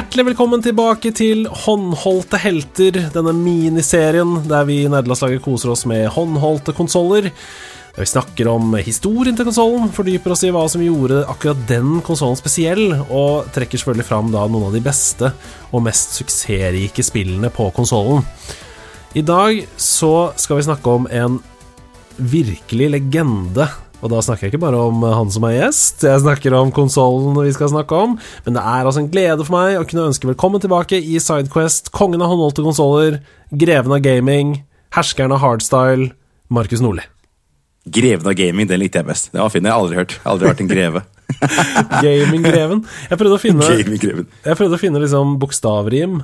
[0.00, 6.06] Hjertelig velkommen tilbake til Håndholdte helter, denne miniserien der vi i nederlandslaget koser oss med
[6.14, 7.26] håndholdte konsoller.
[7.98, 12.40] Vi snakker om historien til konsollen, fordyper oss i hva som gjorde akkurat den konsollen
[12.40, 15.34] spesiell, og trekker selvfølgelig fram da noen av de beste
[15.68, 18.24] og mest suksessrike spillene på konsollen.
[19.12, 21.42] I dag så skal vi snakke om en
[22.16, 23.68] virkelig legende
[24.00, 27.36] og da snakker jeg ikke bare om han som er gjest, jeg snakker om konsollen
[27.36, 28.16] vi skal snakke om.
[28.46, 31.92] Men det er altså en glede for meg å kunne ønske velkommen tilbake i Sidequest,
[31.96, 33.20] kongen av håndholdte konsoller,
[33.52, 34.60] greven av gaming,
[34.96, 36.10] herskeren av hardstyle,
[36.50, 37.04] Markus Nordli.
[37.90, 39.30] Greven av gaming, den likte jeg best.
[39.32, 40.18] Det var fin, jeg har aldri hørt.
[40.28, 41.04] Aldri hørt en greve.
[42.04, 42.82] Gaminggreven.
[43.08, 46.20] Jeg prøvde å finne Jeg prøvde å finne liksom bokstavrim.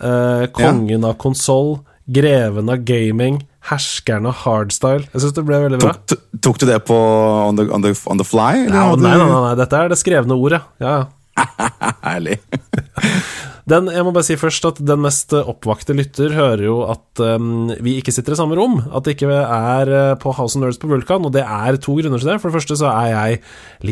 [0.00, 5.06] Eh, kongen av konsoll, greven av gaming, herskeren av hardstyle.
[5.12, 5.94] Jeg syns det ble veldig bra.
[6.08, 8.66] Tok, tok du det på on the, on the, on the fly?
[8.66, 10.62] nei, nei, nei, nei, dette er det skrevne ordet.
[10.82, 11.08] Ja, ja.
[12.06, 12.40] Herlig.
[13.70, 17.68] Den, jeg må bare si først at den mest oppvakte lytter hører jo at um,
[17.84, 18.80] vi ikke sitter i samme rom.
[18.88, 21.94] At det ikke er uh, på House of Nerds på Vulkan, og det er to
[22.00, 22.40] grunner til det.
[22.42, 23.38] For det første så er jeg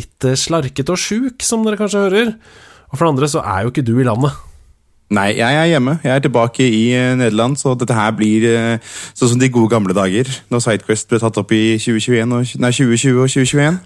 [0.00, 2.34] litt uh, slarkete og sjuk, som dere kanskje hører.
[2.88, 4.34] Og for det andre så er jo ikke du i landet.
[5.08, 5.94] Nei, jeg er hjemme.
[6.04, 9.72] Jeg er tilbake i eh, Nederland, så dette her blir eh, sånn som de gode
[9.72, 10.28] gamle dager.
[10.52, 13.78] Når Sidequest ble tatt opp i 2021 og, nei, 2020 og 2021.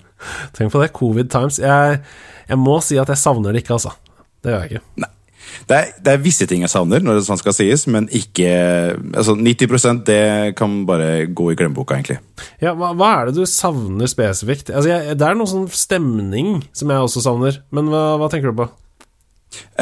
[0.58, 0.90] Tenk på det.
[0.98, 1.60] Covid times.
[1.62, 2.00] Jeg,
[2.48, 3.94] jeg må si at jeg savner det ikke, altså.
[4.42, 4.86] Det gjør jeg ikke.
[5.04, 5.12] Nei.
[5.68, 8.50] Det er, det er visse ting jeg savner, når det sånn skal sies, men ikke
[9.12, 10.22] altså 90% det
[10.58, 12.18] kan bare gå i glemmeboka, egentlig.
[12.62, 14.72] Ja, hva, hva er det du savner spesifikt?
[14.72, 18.50] Altså, jeg, det er noe sånn stemning som jeg også savner, men hva, hva tenker
[18.50, 18.70] du på?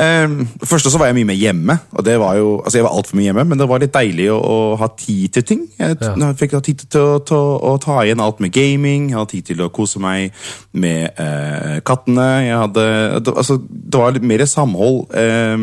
[0.01, 1.79] Um, første så var jeg mye mer hjemme.
[1.93, 4.31] og det var jo, altså Jeg var altfor mye hjemme, men det var litt deilig
[4.33, 5.61] å, å ha tid til ting.
[5.79, 6.15] Jeg, Ja.
[6.17, 9.51] jeg fikk tid til å, til å ta igjen alt med gaming, jeg hadde tid
[9.51, 10.33] til å kose meg
[10.73, 12.29] med eh, kattene.
[12.47, 12.87] Jeg hadde,
[13.25, 15.57] det, altså, det var litt mer samhold eh,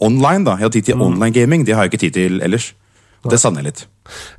[0.00, 0.44] online.
[0.44, 0.56] da.
[0.58, 2.72] Jeg hadde tid til online gaming, det har jeg ikke tid til ellers.
[3.32, 3.82] Det savner jeg litt.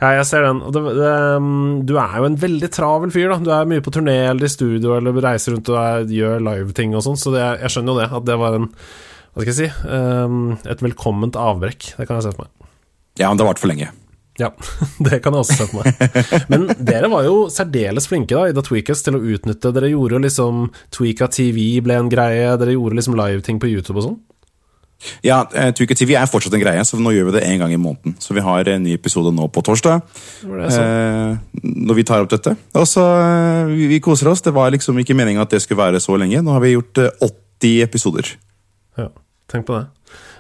[0.02, 0.62] Ja, jeg ser den.
[0.74, 3.40] Det, det, um, du er jo en veldig travel fyr, da.
[3.42, 6.94] Du er mye på turné eller i studio eller reiser rundt og er, gjør liveting
[6.98, 8.10] og sånn, så det, jeg skjønner jo det.
[8.22, 9.70] At det var en Hva skal jeg si?
[9.90, 11.96] Um, et velkomment avbrekk.
[11.98, 12.74] Det kan jeg se for meg.
[13.16, 13.90] Ja, men det har vart for lenge.
[14.38, 14.50] Ja,
[15.06, 16.16] det kan jeg også se for meg.
[16.52, 20.18] Men dere var jo særdeles flinke da i The Tweakers til å utnytte Dere gjorde
[20.18, 24.18] jo liksom Tweaka TV ble en greie, dere gjorde liksom live-ting på YouTube og sånn.
[25.26, 27.78] Ja, eh, TV er fortsatt en greie, så nå gjør vi det en gang i
[27.82, 28.16] måneden.
[28.20, 30.02] Så vi har en ny episode nå på torsdag.
[30.46, 32.56] Eh, når vi tar opp dette.
[32.74, 34.42] Og så eh, vi, vi koser oss.
[34.46, 36.42] Det var liksom ikke meningen at det skulle være så lenge.
[36.42, 37.12] Nå har vi gjort eh,
[37.62, 38.32] 80 episoder.
[38.98, 39.10] Ja,
[39.52, 39.86] tenk på det.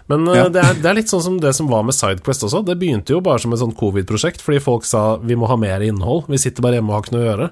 [0.09, 0.47] Men eh, Ja.
[0.49, 2.63] det, er, det er litt sånn som det som var med Sidequest også.
[2.65, 5.81] Det begynte jo bare som et sånt covid-prosjekt, fordi folk sa vi må ha mer
[5.85, 6.25] innhold.
[6.31, 7.51] Vi sitter bare hjemme og har ikke noe å gjøre.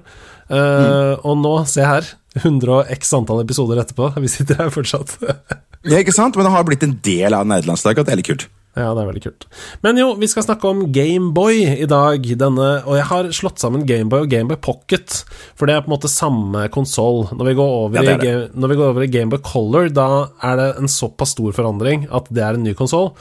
[0.54, 2.10] Eh, Og nå, se her.
[2.42, 4.10] 100 og x antall episoder etterpå.
[4.18, 5.14] Vi sitter her fortsatt.
[5.84, 6.36] Ja, ikke sant?
[6.36, 8.46] Men det har blitt en del av nederlandslaget, og det er litt kult.
[8.74, 9.44] Ja, det er veldig kult.
[9.86, 12.24] Men jo, vi skal snakke om Gameboy i dag.
[12.40, 15.20] Denne, og jeg har slått sammen Gameboy og Gameboy Pocket,
[15.54, 17.28] for det er på en måte samme konsoll.
[17.30, 18.34] Når, vi går over Ja.
[18.50, 20.08] Når vi går over i Gameboy Color, da
[20.42, 23.12] er det en såpass stor forandring at det er en ny konsoll.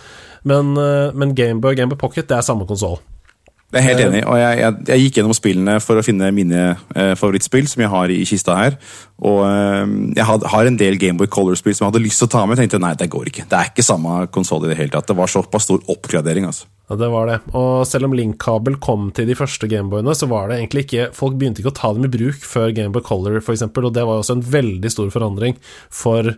[0.44, 2.98] Men, eh, men Gameboy og Gameboy Pocket, det er samme konsoll.
[3.74, 6.60] Jeg er helt enig, og jeg, jeg, jeg gikk gjennom spillene for å finne mine
[6.94, 8.78] eh, favorittspill, som jeg har i kista her.
[9.26, 12.34] Og eh, jeg had, har en del Gameboy Color-spill som jeg hadde lyst til å
[12.36, 12.62] ta med.
[12.62, 13.48] Tenkte nei, det går ikke.
[13.50, 15.10] Det er ikke samme konsoll i det hele tatt.
[15.10, 16.70] Det var såpass stor oppgradering, altså.
[16.92, 17.40] Ja, det var det.
[17.58, 21.40] Og selv om link-kabel kom til de første Gameboyene, så var det egentlig ikke Folk
[21.40, 24.38] begynte ikke å ta dem i bruk før Gameboy Color, f.eks., og det var også
[24.38, 25.58] en veldig stor forandring
[25.90, 26.38] for eh,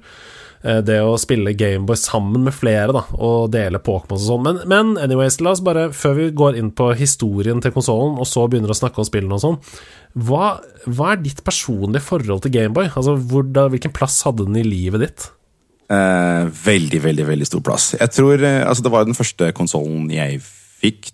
[0.65, 4.45] det å spille Gameboy sammen med flere, da, og dele Pokémon og sånn.
[4.47, 8.25] Men, men anyways, la oss bare, før vi går inn på historien til konsollen, og
[8.29, 9.59] så begynner å snakke om spillene og sånn,
[10.25, 10.56] hva,
[10.88, 12.89] hva er ditt personlige forhold til Gameboy?
[12.94, 15.29] Altså, hvor, da, hvilken plass hadde den i livet ditt?
[15.85, 17.91] Eh, veldig, veldig veldig stor plass.
[18.00, 20.64] Jeg tror, eh, altså Det var den første konsollen jeg fikk,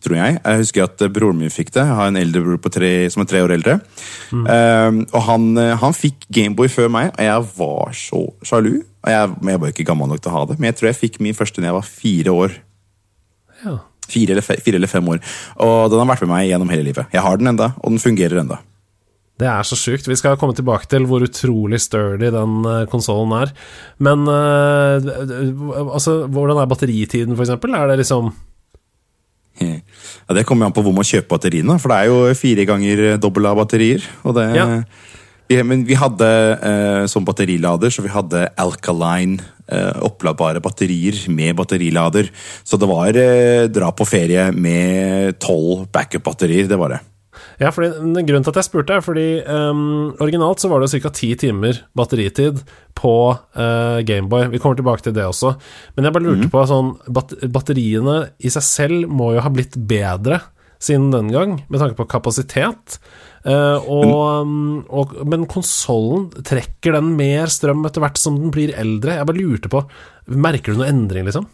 [0.02, 0.38] tror jeg.
[0.40, 1.84] Jeg husker at eh, broren min fikk det.
[1.86, 3.78] Jeg har en eldre bror på tre, som er tre år eldre.
[4.32, 8.74] Eh, og han, eh, han fikk Gameboy før meg, og jeg var så sjalu.
[9.02, 11.00] Og jeg, jeg var ikke gammel nok til å ha det, men jeg tror jeg
[11.00, 12.60] fikk min første da jeg var fire år.
[13.64, 13.78] Ja.
[14.12, 15.24] Fire eller, fire eller fem år.
[15.64, 17.10] Og den har vært med meg gjennom hele livet.
[17.16, 18.60] Jeg har den enda, og den fungerer enda.
[19.42, 20.06] Det er så sjukt.
[20.06, 23.54] Vi skal komme tilbake til hvor utrolig sturdy den uh, konsollen er.
[23.98, 27.74] Men altså, hvordan er batteritiden, eksempel?
[27.74, 28.30] Er det liksom
[30.28, 31.78] Ja, Det kommer an på hvor man kjøper batteriene.
[31.82, 34.06] For det er jo fire ganger dobbel av batterier.
[34.24, 34.68] Og det, ja.
[35.50, 41.56] vi, men vi hadde eh, som batterilader, så vi hadde alkaline eh, oppladbare batterier med
[41.60, 42.32] batterilader.
[42.64, 46.70] Så det var eh, dra på ferie med tolv backup-batterier.
[46.72, 47.02] Det var det.
[47.62, 47.92] Ja, fordi,
[48.26, 51.12] Grunnen til at jeg spurte, er fordi um, originalt så var det ca.
[51.14, 52.64] ti timer batteritid
[52.98, 54.48] på uh, Gameboy.
[54.50, 55.54] Vi kommer tilbake til det også.
[55.96, 56.54] Men jeg bare lurte mm.
[56.54, 60.42] på sånn bat Batteriene i seg selv må jo ha blitt bedre
[60.82, 62.98] siden den gang, med tanke på kapasitet.
[63.46, 68.74] Uh, og, um, og, men konsollen, trekker den mer strøm etter hvert som den blir
[68.74, 69.20] eldre?
[69.20, 69.86] Jeg bare lurte på
[70.32, 71.46] Merker du noe endring, liksom?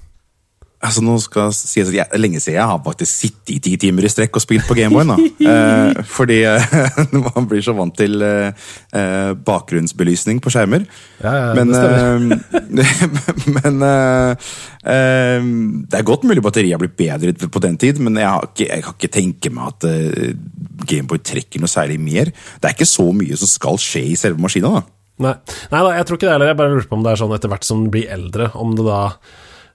[0.77, 4.05] Altså, nå skal si at jeg, Lenge siden jeg har faktisk sittet i ti timer
[4.05, 5.09] i strekk og spilt på Gameboy.
[5.51, 6.75] eh, fordi eh,
[7.25, 10.85] man blir så vant til eh, eh, bakgrunnsbelysning på skjermer.
[11.23, 14.51] Ja, ja, men det, eh, men eh,
[15.89, 18.69] det er godt mulig batteriet har blitt bedre på den tid, men jeg, har ikke,
[18.69, 19.89] jeg kan ikke tenke meg at
[20.87, 22.29] Gameboy trekker noe særlig mer.
[22.29, 24.77] Det er ikke så mye som skal skje i selve maskina.
[24.77, 24.85] da.
[25.25, 25.33] Nei.
[25.73, 26.51] Nei da, jeg tror ikke det heller.
[26.51, 28.85] Jeg bare lurer på om det er sånn etter hvert som blir eldre, om det
[28.85, 29.01] da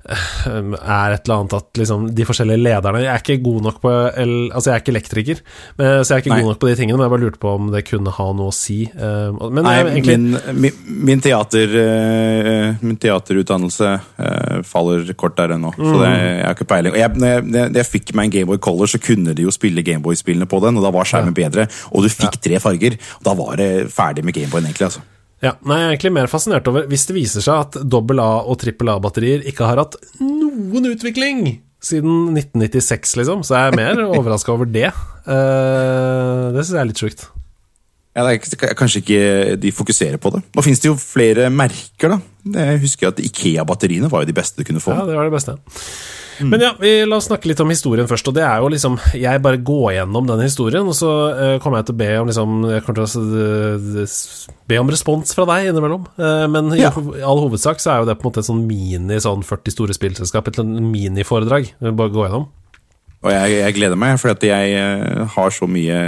[0.03, 3.93] er et eller annet at liksom, de forskjellige lederne Jeg er ikke god nok på
[3.93, 5.43] Altså, jeg er ikke elektriker,
[5.79, 6.41] så jeg er ikke Nei.
[6.43, 8.51] god nok på de tingene, men jeg bare lurte på om det kunne ha noe
[8.51, 8.79] å si.
[8.91, 10.17] Eh, men Nei, egentlig...
[10.59, 15.87] min, min, teater, eh, min teaterutdannelse eh, faller kort der ennå, mm.
[15.87, 16.99] så det, jeg har ikke peiling.
[16.99, 19.87] Jeg, når, jeg, når, jeg, fikk meg en Gameboy Color, så kunne de jo spille
[19.87, 21.41] Gameboy-spillene på den, og da var skjermen ja.
[21.45, 22.99] bedre, og du fikk tre farger.
[23.21, 24.91] Og da var det ferdig med Gameboyen, egentlig.
[24.91, 25.07] altså
[25.43, 28.45] ja, nei, Jeg er egentlig mer fascinert over hvis det viser seg at dobbel A-
[28.47, 31.45] og trippel A-batterier ikke har hatt noen utvikling
[31.83, 34.93] siden 1996, liksom, så jeg er mer overraska over det.
[35.27, 37.25] Uh, det syns jeg er litt sjukt.
[38.13, 39.21] Ja, det er Kanskje ikke
[39.59, 40.43] de fokuserer på det.
[40.53, 42.19] Nå finnes det jo flere merker, da.
[42.61, 44.93] Jeg husker at Ikea-batteriene var jo de beste du kunne få.
[44.95, 45.57] Ja, det var det beste.
[46.43, 46.51] Mm.
[46.53, 48.29] Men ja, vi, la oss snakke litt om historien først.
[48.29, 51.81] Og det er jo liksom Jeg bare går gjennom denne historien, og så uh, kommer
[51.81, 53.27] jeg til å be om liksom Jeg kommer til å
[54.73, 56.09] be om respons fra deg innimellom.
[56.19, 56.93] Uh, men ja.
[56.93, 59.77] i all hovedsak så er jo det på en måte et sånn mini sånn 40
[59.77, 61.73] store spillselskap, et miniforedrag.
[61.83, 62.49] Bare gå gjennom.
[63.23, 65.99] Og jeg, jeg gleder meg, for jeg har så mye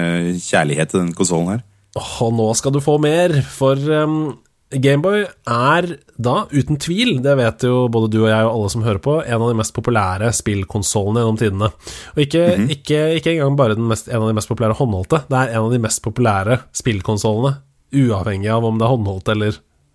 [0.42, 1.62] kjærlighet til den konsollen her.
[1.94, 4.34] Og nå skal du få mer, for um,
[4.82, 8.84] Gameboy er da, uten tvil, det vet jo både du og jeg og alle som
[8.86, 11.70] hører på, en av de mest populære spillkonsollene gjennom tidene.
[12.14, 12.70] Og ikke, mm -hmm.
[12.70, 15.72] ikke, ikke engang bare mest, en av de mest populære håndholdte, det er en av
[15.72, 17.56] de mest populære spillkonsollene,
[17.94, 19.52] uavhengig av om det er håndholdt eller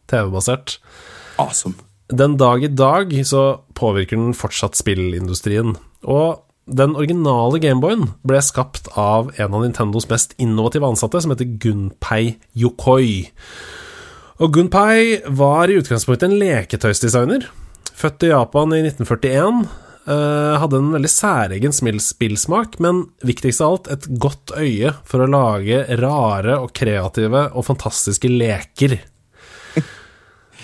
[0.07, 0.79] TV-basert.
[1.37, 1.75] Awesome.
[2.09, 5.77] Den dag i dag så påvirker den fortsatt spillindustrien.
[6.03, 11.57] Og den originale Gameboyen ble skapt av en av Nintendos mest innovative ansatte, som heter
[11.61, 13.29] Gunpei Yokoi.
[14.39, 17.49] Og Gunpei var i utgangspunktet en leketøysdesigner.
[17.99, 19.65] Født i Japan i 1941.
[20.09, 25.21] Uh, eh, hadde en veldig særegen spillsmak, men viktigst av alt et godt øye for
[25.21, 28.95] å lage rare og kreative og fantastiske leker.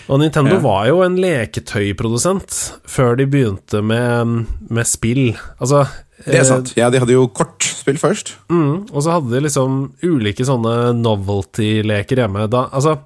[0.06, 0.62] Og Nintendo ja.
[0.62, 2.58] var jo en leketøyprodusent
[2.90, 5.32] før de begynte med, med spill.
[5.58, 5.88] Altså
[6.20, 6.76] Det er sant.
[6.78, 8.36] Ja, de hadde jo kortspill først.
[8.54, 12.46] Mm, og så hadde de liksom ulike sånne novelty-leker hjemme.
[12.54, 13.00] Da, altså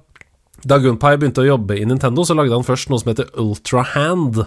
[0.66, 3.84] da Gunpei begynte å jobbe i Nintendo, så lagde han først noe som heter Ultra
[3.94, 4.42] Hand.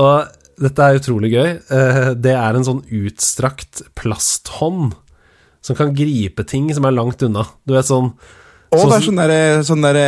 [0.00, 1.48] Og dette er utrolig gøy.
[1.72, 4.96] Eh, det er en sånn utstrakt plasthånd
[5.64, 7.46] som kan gripe ting som er langt unna.
[7.68, 8.14] Du vet sånn
[8.70, 9.98] Å, det er sånn derre sånn der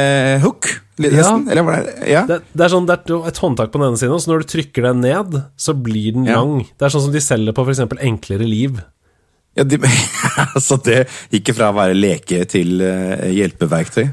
[0.44, 0.68] hook,
[1.02, 1.49] nesten?
[1.50, 2.23] Ja, Eller, ja.
[2.28, 4.44] Det, det, er sånn, det er et håndtak på den ene siden, og så når
[4.44, 6.38] du trykker den ned, så blir den ja.
[6.38, 6.62] lang.
[6.78, 7.82] Det er sånn som de selger på f.eks.
[7.99, 8.78] Enklere liv.
[9.58, 9.80] Ja, de,
[10.54, 11.02] altså det
[11.35, 14.06] gikk fra å være leke til uh, hjelpeverktøy?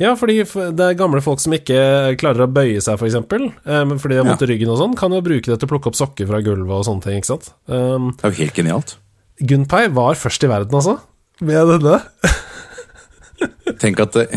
[0.00, 1.78] Ja, fordi det er gamle folk som ikke
[2.18, 4.80] klarer å bøye seg, f.eks., for eksempel, um, fordi de har vondt i ryggen og
[4.80, 7.20] sånn, kan jo bruke det til å plukke opp sokker fra gulvet og sånne ting,
[7.20, 7.52] ikke sant.
[7.70, 8.96] Um, det er jo helt genialt.
[9.38, 10.98] Gunpei var først i verden, altså,
[11.46, 12.00] med denne.
[13.82, 14.34] Tenk at uh,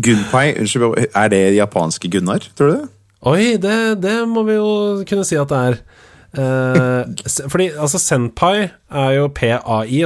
[0.00, 2.88] Gunpei, unnskyld, er det japanske Gunnar, tror du det?
[3.28, 4.70] Oi, det, det må vi jo
[5.08, 5.82] kunne si at det er.
[6.30, 7.08] Uh,
[7.50, 9.56] fordi altså Senpai er jo PAI,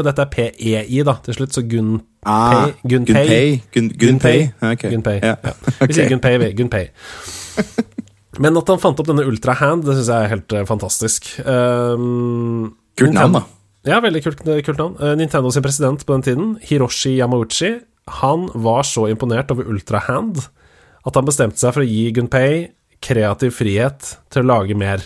[0.00, 3.62] og dette er PEI, da, til slutt, så Gunpei Ah, Gunpei.
[3.74, 4.38] Gunpei.
[4.80, 5.18] Gunpei.
[5.20, 6.52] Vi sier Gunpei, vi.
[6.58, 6.86] Gunpei.
[8.42, 11.28] Men at han fant opp denne Ultra Hand, det syns jeg er helt uh, fantastisk.
[11.46, 13.44] Um, kult navn, da.
[13.86, 14.96] Ja, veldig kult, kult navn.
[14.98, 17.76] Uh, Nintendo sin president på den tiden, Hiroshi Yamauchi,
[18.20, 20.42] han var så imponert over Ultra Hand
[21.04, 22.72] at han bestemte seg for å gi Gunpei
[23.04, 25.04] kreativ frihet til å lage mer.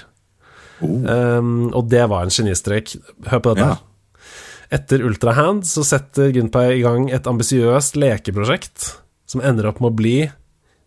[0.78, 1.02] Oh.
[1.02, 2.94] Um, og det var en genistrek.
[3.26, 3.74] Hør på dette.
[3.74, 3.87] Ja.
[4.74, 8.90] Etter Ultrahand så setter Gunpei i gang et ambisiøst lekeprosjekt
[9.28, 10.18] som ender opp med å bli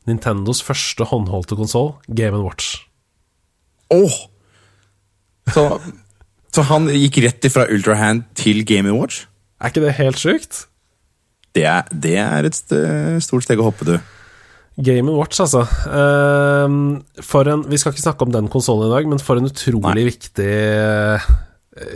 [0.10, 2.76] Nintendos første håndholdte konsoll, Game Watch.
[3.94, 4.16] Åh!
[5.52, 5.66] Så,
[6.54, 9.26] så han gikk rett ifra Ultrahand til Game Watch?
[9.62, 10.64] Er ikke det helt sjukt?
[11.54, 12.78] Det er, det er et st
[13.26, 13.98] stort steg å hoppe, du.
[14.82, 15.66] Game Watch, altså.
[17.28, 20.06] For en, vi skal ikke snakke om den konsollen i dag, men for en utrolig
[20.06, 20.08] Nei.
[20.08, 20.52] viktig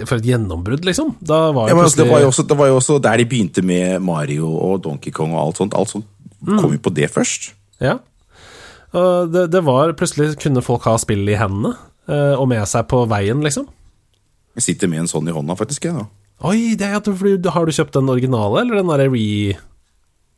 [0.08, 1.14] For et gjennombrudd, liksom.
[1.28, 4.84] Ja, altså, det, var også, det var jo også der de begynte med Mario og
[4.86, 5.76] Donkey Kong og alt sånt.
[5.76, 6.08] Alt sånt
[6.46, 7.50] kom jo på det først.
[7.84, 7.98] Ja.
[8.96, 11.74] Det, det var Plutselig kunne folk ha spill i hendene,
[12.08, 13.68] eh, og med seg på veien, liksom.
[14.56, 15.90] Jeg sitter med en sånn i hånda, faktisk.
[15.90, 16.08] Jeg, da.
[16.44, 19.56] Oi, det har du kjøpt den originale, eller den derre re...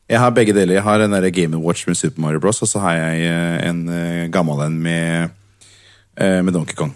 [0.08, 0.77] jeg har begge deler.
[0.77, 3.89] Jeg har en Game Watch med Super Mario Bros, og så har jeg eh, en
[3.89, 5.29] eh, gammel en med,
[6.17, 6.94] eh, med Donkey Kong.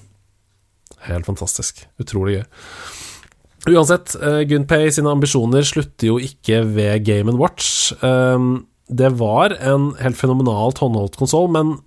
[1.07, 1.85] Helt fantastisk.
[2.01, 2.45] Utrolig gøy.
[3.69, 7.91] Uansett, uh, Gunpei sine ambisjoner slutter jo ikke ved Game Watch.
[8.01, 11.77] Um, det var en helt fenomenalt håndholdt konsoll, men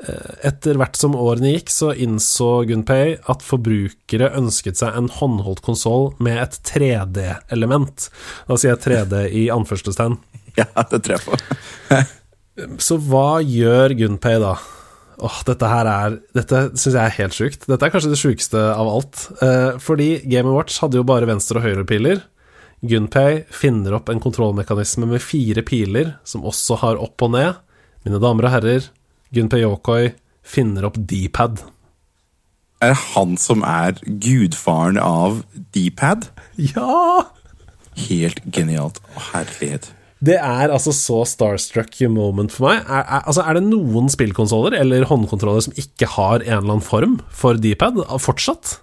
[0.00, 5.60] eh, etter hvert som årene gikk, så innså Gunpei at forbrukere ønsket seg en håndholdt
[5.66, 8.08] konsoll med et 3D-element.
[8.48, 10.16] Da sier jeg 3D i anførselstegn.
[10.56, 11.98] Ja, det tror jeg på.
[12.80, 14.54] Så hva gjør Gunpei da?
[15.16, 17.66] Åh, dette her er Dette syns jeg er helt sjukt.
[17.70, 19.22] Dette er kanskje det sjukeste av alt.
[19.42, 22.20] Eh, fordi Game Watch hadde jo bare venstre- og høyrepiler.
[22.84, 27.56] Gunpei finner opp en kontrollmekanisme med fire piler, som også har opp og ned.
[28.04, 28.90] Mine damer og herrer,
[29.34, 30.12] Gunpei Yokoi
[30.46, 31.64] finner opp D-pad.
[32.84, 35.40] Er det han som er gudfaren av
[35.72, 36.28] D-pad?
[36.60, 37.24] Ja!
[37.96, 39.00] Helt genialt.
[39.16, 39.88] Å, herlighet.
[40.24, 42.80] Det er altså så starstruck moment for meg.
[42.88, 46.84] Er, er, altså, er det noen spillkonsoller eller håndkontroller som ikke har en eller annen
[46.84, 48.78] form for D-pad fortsatt?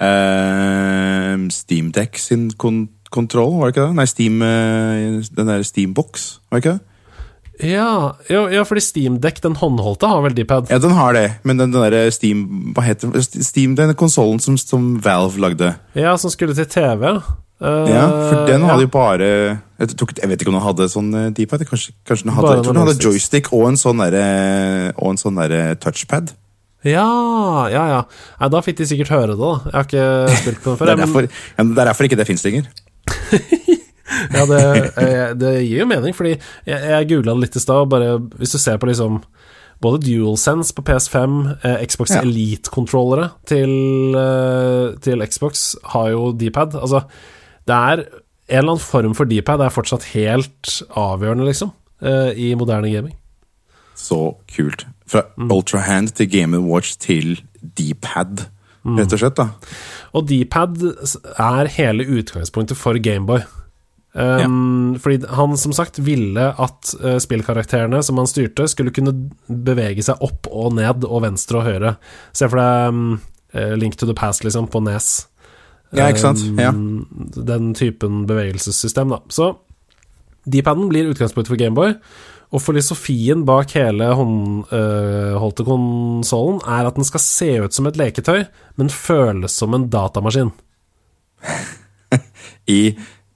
[0.00, 3.96] Uh, Steamdeck sin kon kontroll, var det ikke det?
[3.98, 6.86] Nei, Steam, uh, den der Steambox, var det ikke det?
[7.66, 10.70] Ja, ja, ja fordi Steamdeck, den håndholdte, har vel D-pad.
[10.70, 13.12] Ja, den har det, men den, den der Steam Hva heter?
[13.20, 15.74] Steam, den konsollen som, som Valve lagde.
[15.98, 17.18] Ja, som skulle til TV.
[17.60, 18.86] Eh, Ja, for den hadde ja.
[18.86, 19.30] jo bare
[19.80, 21.64] jeg, tok, jeg vet ikke om den hadde sånn eh, D-pad.
[21.68, 25.36] Kanskje, kanskje den hadde, jeg tror den hadde joystick og en sånn derre- en sånn
[25.40, 26.32] der touchpad.
[26.84, 27.04] Ja,
[27.68, 28.02] ja, ja.
[28.40, 29.50] Nei, da fikk de sikkert høre det, da.
[29.68, 30.86] Jeg har ikke spilt på den Det før.
[30.86, 32.70] er jeg, derfor, ja, det er derfor ikke det fins lenger.
[34.34, 34.60] Ja, det,
[34.98, 38.50] eh, det gir jo mening, fordi jeg, jeg googla det litt i stad, bare Hvis
[38.56, 39.20] du ser på liksom
[39.80, 42.24] både DualSense på PS5, eh, Xbox Ja.
[42.26, 43.70] Elite-kontrollere til,
[44.18, 46.74] eh, til Xbox har jo D-pad.
[46.76, 47.04] Altså,
[47.70, 48.04] det er
[48.50, 51.72] en eller annen form for D-pad er fortsatt helt avgjørende, liksom,
[52.02, 53.14] eh, i moderne gaming.
[53.94, 54.86] Så kult.
[55.06, 58.46] Fra Ultrahand til Game Watch til D-pad,
[58.96, 59.36] rett og slett.
[59.36, 59.48] da.
[60.14, 60.82] Og D-pad
[61.38, 63.42] er hele utgangspunktet for Gameboy.
[64.12, 69.14] Um, Fordi han som sagt ville at uh, spillkarakterene som han styrte, skulle kunne
[69.46, 71.92] bevege seg opp og ned og venstre og høyre.
[72.32, 73.20] Se for deg um,
[73.78, 75.28] Link to the Past, liksom, på Nes.
[75.96, 76.42] Ja, ikke sant?
[76.58, 76.70] Ja.
[76.70, 79.20] Um, Den typen bevegelsessystem, da.
[79.32, 79.52] Så
[80.50, 81.96] D-paden blir utgangspunktet for Gameboy.
[82.50, 88.42] Og filosofien bak hele håndholdte konsollen er at den skal se ut som et leketøy,
[88.80, 90.50] men føles som en datamaskin.
[92.78, 92.80] I,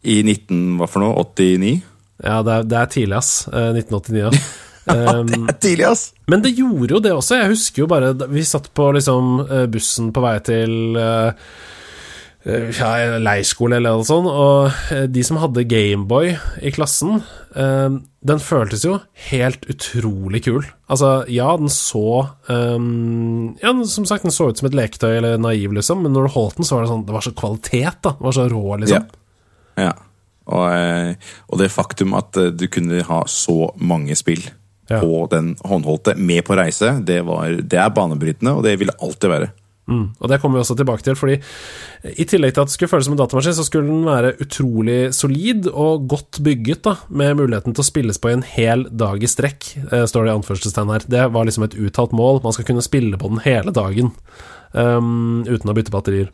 [0.02, 0.80] I 19...
[0.80, 1.14] Hva for noe?
[1.30, 1.76] 89?
[2.24, 3.32] Ja, det er, det er tidlig, ass.
[3.50, 4.34] Eh, 1989, ja.
[4.84, 6.00] Um, Det er tidlig, ass!
[6.28, 7.38] men det gjorde jo det også.
[7.38, 11.62] Jeg husker jo bare Vi satt på liksom eh, bussen på vei til eh, eh,
[12.44, 17.22] ja, leirskole eller noe sånt, og eh, de som hadde Gameboy i klassen,
[17.56, 18.98] eh, den føltes jo
[19.30, 20.62] helt utrolig kul.
[20.92, 22.02] Altså, ja, den så
[22.52, 22.88] eh,
[23.64, 26.34] Ja, som sagt, den så ut som et leketøy eller naiv, liksom, men når du
[26.36, 28.12] holdt den, så var det sånn Det var så kvalitet, da.
[28.18, 29.08] Det var så rå, liksom.
[29.80, 29.94] Ja.
[30.44, 34.44] Og, eh, og det faktum at eh, du kunne ha så mange spill
[34.92, 34.98] Ja.
[35.00, 38.98] på den håndholdte med på reise, det, var, det er banebrytende, og det vil det
[39.00, 39.46] alltid være.
[39.84, 41.34] Mm, og det kommer vi også tilbake til, fordi
[42.16, 45.00] i tillegg til at det skulle føles som en datamaskin, så skulle den være utrolig
[45.12, 49.20] solid og godt bygget, da, med muligheten til å spilles på i en hel dag
[49.20, 51.04] i strekk, eh, står det i anførselstegn her.
[51.16, 52.40] Det var liksom et uttalt mål.
[52.46, 54.14] Man skal kunne spille på den hele dagen
[54.72, 56.32] um, uten å bytte batterier.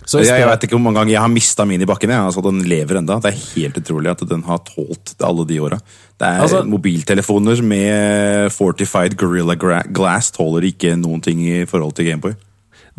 [0.00, 2.10] Så i Jeg, jeg vet ikke hvor mange ganger jeg har mista min i bakken.
[2.10, 2.26] Jeg.
[2.30, 3.18] Altså, den lever enda.
[3.20, 5.78] Det er helt utrolig at den har tålt alle de åra.
[6.18, 12.06] Det er Altså- Mobiltelefoner med fortified Gorilla Glass tåler ikke noen ting i forhold til
[12.08, 12.34] Gameboy.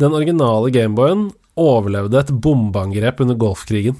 [0.02, 1.28] Den originale Gameboyen
[1.58, 3.98] overlevde et bombeangrep under Golfkrigen.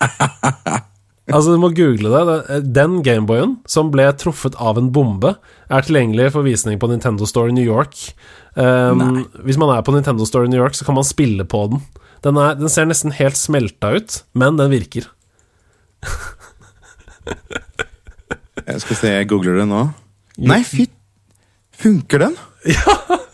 [1.34, 2.60] altså, du må google det.
[2.76, 5.34] Den Gameboyen, som ble truffet av en bombe,
[5.68, 7.96] er tilgjengelig for visning på Nintendo Store i New York.
[8.54, 11.64] Um, hvis man er på Nintendo Store i New York, så kan man spille på
[11.72, 11.82] den.
[12.24, 15.08] Den, er, den ser nesten helt smelta ut, men den virker.
[18.70, 19.86] Jeg skal se, jeg googler det nå.
[20.40, 20.86] Nei, fy
[21.80, 22.34] Funker den?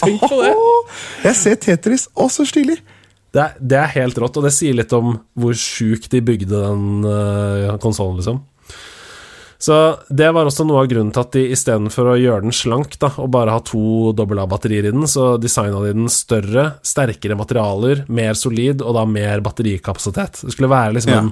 [0.00, 0.52] Tenk på det!
[1.28, 2.08] Jeg ser Tetris.
[2.16, 2.78] Å, så stilig!
[3.30, 6.50] Det er, det er helt rått, og det sier litt om hvor sjukt de bygde
[6.50, 8.40] den uh, konsollen, liksom.
[9.60, 9.76] Så
[10.08, 13.10] det var også noe av grunnen til at de istedenfor å gjøre den slank da,
[13.20, 18.06] og bare ha to dobbel A-batterier i den, så designa de den større, sterkere materialer,
[18.08, 20.40] mer solid og da mer batterikapasitet.
[20.46, 21.20] Det skulle være liksom Ja.
[21.20, 21.30] en,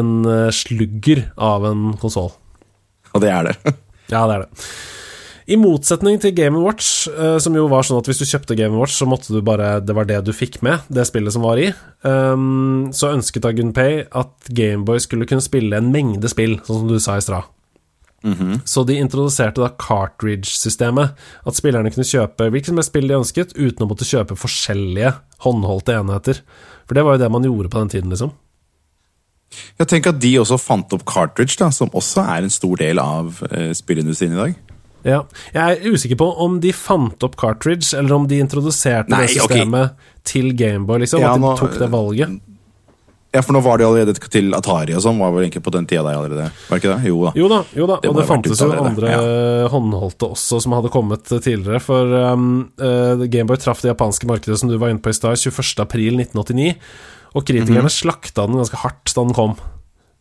[0.00, 2.32] en eh, slugger av en konsoll.
[3.14, 3.56] Og det er det.
[4.10, 4.66] Ja, det er det.
[5.50, 8.78] I motsetning til Game Watch, eh, som jo var sånn at hvis du kjøpte Game
[8.78, 11.58] Watch, så måtte du bare Det var det du fikk med, det spillet som var
[11.58, 11.72] i.
[12.06, 16.92] Um, så ønsket da Gunpei at Gameboy skulle kunne spille en mengde spill, sånn som
[16.92, 17.50] du sa i stad.
[18.68, 21.16] Så de introduserte da cartridge-systemet.
[21.46, 25.14] At spillerne kunne kjøpe hvilket som helst spill de ønsket, uten å måtte kjøpe forskjellige
[25.46, 26.42] håndholdte enheter.
[26.86, 28.34] For det var jo det man gjorde på den tiden, liksom.
[29.80, 33.00] Jeg tenker at de også fant opp cartridge, da, som også er en stor del
[33.02, 34.69] av eh, spillindustrien i dag.
[35.04, 35.22] Ja.
[35.54, 39.30] Jeg er usikker på om de fant opp cartridge, eller om de introduserte Nei, det
[39.36, 41.20] systemet systemet til Gameboy, liksom.
[41.20, 42.40] Ja, at de nå- tok det valget.
[43.32, 45.86] Ja, for nå var det allerede til Atari og sånn, var vel egentlig på den
[45.86, 46.48] tida der allerede.
[46.68, 47.04] Var ikke det?
[47.06, 47.30] Jo da.
[47.38, 47.98] Jo da, jo da.
[48.02, 51.78] Det og det fantes jo andre andre håndholdte også som hadde kommet tidligere.
[51.80, 52.48] For um,
[52.82, 56.74] uh, Gameboy traff det japanske markedet som du var inne på i stad, 21.4.1989.
[57.38, 57.94] Og kritikerne Mhm.
[57.94, 59.54] slakta den ganske hardt da den kom.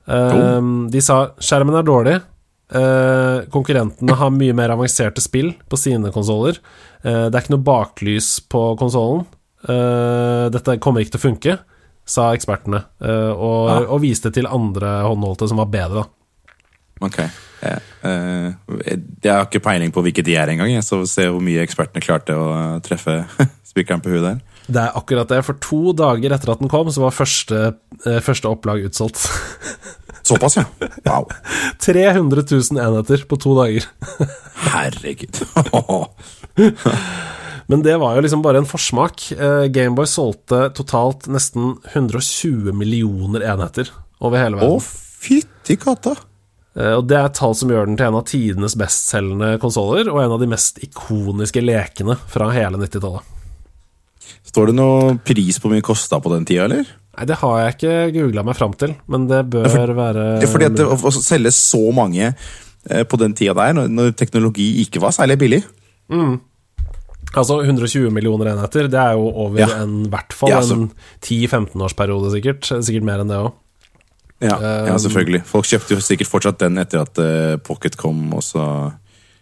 [0.08, 2.22] Um, De sa skjermen er dårlig.
[2.70, 6.60] Uh, konkurrentene har mye mer avanserte spill på sine konsoller.
[7.02, 9.26] Uh, det er ikke noe baklys på konsollen.
[9.66, 11.58] Uh, dette kommer ikke til å funke,
[12.10, 12.84] sa ekspertene.
[13.02, 13.82] Og, Ja.
[13.86, 16.08] og viste til andre håndholdte som var bedre, da.
[17.06, 17.20] Ok.
[17.60, 18.54] Jeg, eh,
[19.28, 22.80] har ikke peiling på hvilket de er engang, så se hvor mye ekspertene klarte å
[22.84, 23.22] treffe
[23.70, 24.42] spikeren på huet der.
[24.70, 25.42] Det er akkurat det.
[25.48, 27.74] For to dager etter at den kom, så var første,
[28.06, 29.24] eh, første opplag utsolgt.
[30.24, 30.66] Såpass, ja.
[31.06, 31.28] Wow.
[31.86, 33.86] 300 000 enheter på to dager.
[34.70, 35.40] Herregud.
[37.70, 39.28] Men det var jo liksom bare en forsmak.
[39.38, 44.80] Eh, Gameboy solgte totalt nesten 120 millioner enheter over hele verden.
[44.80, 44.82] Å,
[45.22, 46.16] fytti katta!
[46.76, 50.10] Eh, Og det er et tall som gjør den til en av tidenes bestselgende konsoller,
[50.10, 53.36] og en av de mest ikoniske lekene fra hele 90-tallet.
[54.50, 56.90] Står det noe pris på hvor mye kosta på den tida, eller?
[57.20, 60.52] Nei, det har jeg ikke googla meg fram til, men det bør være Det er
[60.52, 64.72] fordi at det, å, selge så mange eh, på den tida der, når, når teknologi
[64.86, 65.64] ikke var særlig billig
[67.38, 69.84] Altså 120 millioner enheter, det er jo over Ja.
[69.84, 70.90] en hvert fall Ja, en
[71.22, 72.66] 10-15 årsperiode, sikkert.
[72.66, 73.52] Sikkert mer enn det òg.
[74.42, 75.44] Ja, Um, ja, selvfølgelig.
[75.46, 78.94] Folk kjøpte jo sikkert fortsatt den etter at uh, Pocket kom, og så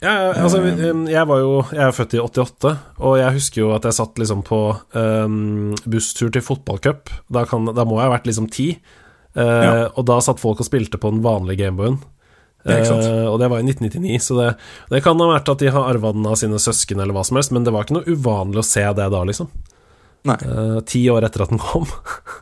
[0.04, 3.72] Ja, altså, um, jeg var jo Jeg er født i 88, og jeg husker jo
[3.74, 4.60] at jeg satt liksom på
[4.94, 7.10] um, busstur til fotballcup.
[7.34, 8.68] Da, kan- da må jeg ha vært liksom ti.
[9.38, 9.88] Eh, Ja.
[9.98, 11.98] Og da satt folk og spilte på den vanlige Gameboyen.
[12.66, 12.78] Ja.
[12.82, 14.48] Eh, og det var i 1999, så det,
[14.90, 17.38] det kan ha vært at de har arva den av sine søsken, eller hva som
[17.38, 19.50] helst, men det var ikke noe uvanlig å se det da, liksom.
[20.28, 21.86] Nei, Eh, ti år etter at den kom.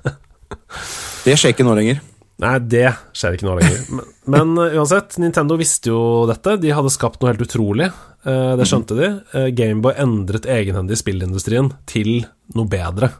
[1.25, 1.99] det skjer ikke nå lenger.
[2.43, 3.83] Nei, det skjer ikke nå lenger.
[3.95, 6.57] Men, men uh, uansett, Nintendo visste jo dette.
[6.59, 7.87] De hadde skapt noe helt utrolig.
[8.27, 9.11] Uh, det skjønte de.
[9.31, 12.25] Uh, Gameboy endret egenhendig spillindustrien til
[12.57, 13.13] noe bedre.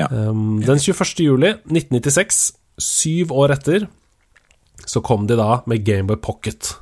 [0.00, 0.08] Ja.
[0.08, 1.20] Um, den 21.
[1.26, 2.44] juli 1996,
[2.80, 3.84] syv år etter,
[4.88, 6.72] så kom de da med Gameboy Pocket.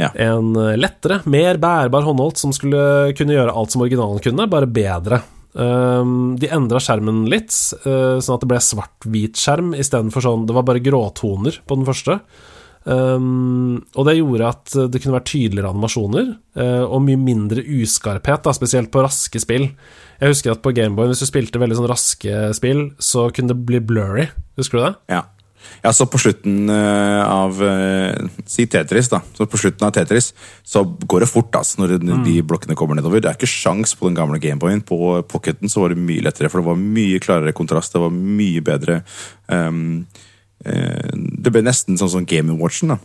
[0.00, 0.08] Ja.
[0.18, 5.20] En lettere, mer bærbar håndholdt som skulle kunne gjøre alt som originalen kunne, bare bedre.
[5.52, 7.52] Um, de endra skjermen litt,
[7.84, 11.88] uh, sånn at det ble svart-hvit skjerm istedenfor sånn Det var bare gråtoner på den
[11.88, 12.18] første.
[12.82, 18.46] Um, og det gjorde at det kunne være tydeligere animasjoner, uh, og mye mindre uskarphet,
[18.46, 19.68] da, spesielt på raske spill.
[20.22, 23.68] Jeg husker at på Gameboy, hvis du spilte veldig sånn raske spill, så kunne det
[23.68, 24.28] bli blurry.
[24.58, 24.94] Husker du det?
[25.18, 25.22] Ja.
[25.82, 29.22] Ja, så på slutten eh, av eh, Si Tetris, da.
[29.36, 32.98] Så på slutten av Tetris så går det fort ass, når de, de blokkene kommer
[32.98, 33.22] nedover.
[33.22, 34.84] Det er ikke sjans på den gamle Gameboyen.
[34.86, 37.94] På Pocketen så var det mye lettere, for det var mye klarere kontrast.
[37.94, 39.00] Det var mye bedre
[39.48, 40.04] um,
[40.66, 43.00] uh, Det ble nesten sånn som Game Watchen, da.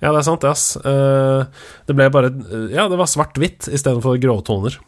[0.00, 0.66] Ja, det er sant, det, ass.
[0.80, 1.44] Uh,
[1.88, 2.32] det ble bare
[2.72, 4.80] Ja, det var svart-hvitt istedenfor gråtoner.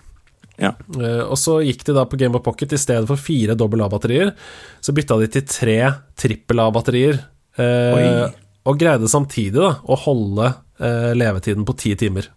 [0.61, 0.73] Ja.
[0.97, 3.85] Uh, og så gikk de da på Game of Pocket i stedet for fire dobbel
[3.85, 4.33] A-batterier,
[4.81, 5.79] så bytta de til tre
[6.19, 7.21] trippel A-batterier.
[7.57, 8.27] Uh,
[8.67, 12.31] og greide samtidig da å holde uh, levetiden på ti timer.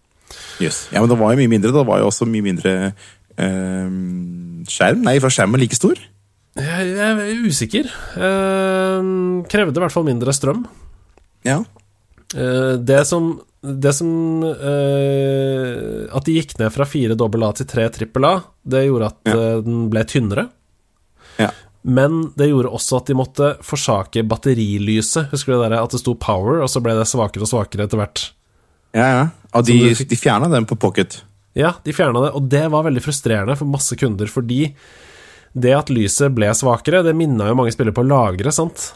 [0.61, 0.87] Yes.
[0.93, 1.73] ja, men det var jo mye mindre.
[1.73, 2.73] Det var jo også mye mindre
[3.39, 5.01] ehm, skjerm.
[5.07, 5.97] Nei, for skjermen er like stor.
[6.59, 7.89] Jeg, jeg er usikker.
[9.49, 10.67] Krevde i hvert fall mindre strøm.
[11.47, 11.63] Ja.
[12.35, 13.31] Eh, det som,
[13.63, 14.09] det som
[14.43, 18.35] eh, At de gikk ned fra fire dobbel A til tre trippel A,
[18.69, 19.35] det gjorde at Ja.
[19.35, 20.49] eh, den ble tynnere.
[21.39, 21.49] Ja.
[21.83, 25.29] Men det gjorde også at de måtte forsake batterilyset.
[25.31, 27.85] Husker du det der at det sto 'power', og så ble det svakere og svakere
[27.87, 28.31] etter hvert?
[28.93, 29.29] Ja, ja.
[29.53, 31.21] Og de, fikk- de fjerna den på pocket.
[31.55, 34.73] Ja, de fjerna det, og det var veldig frustrerende for masse kunder, fordi
[35.57, 38.93] det at lyset ble svakere, det minna jo mange spillere på å lagre, sant?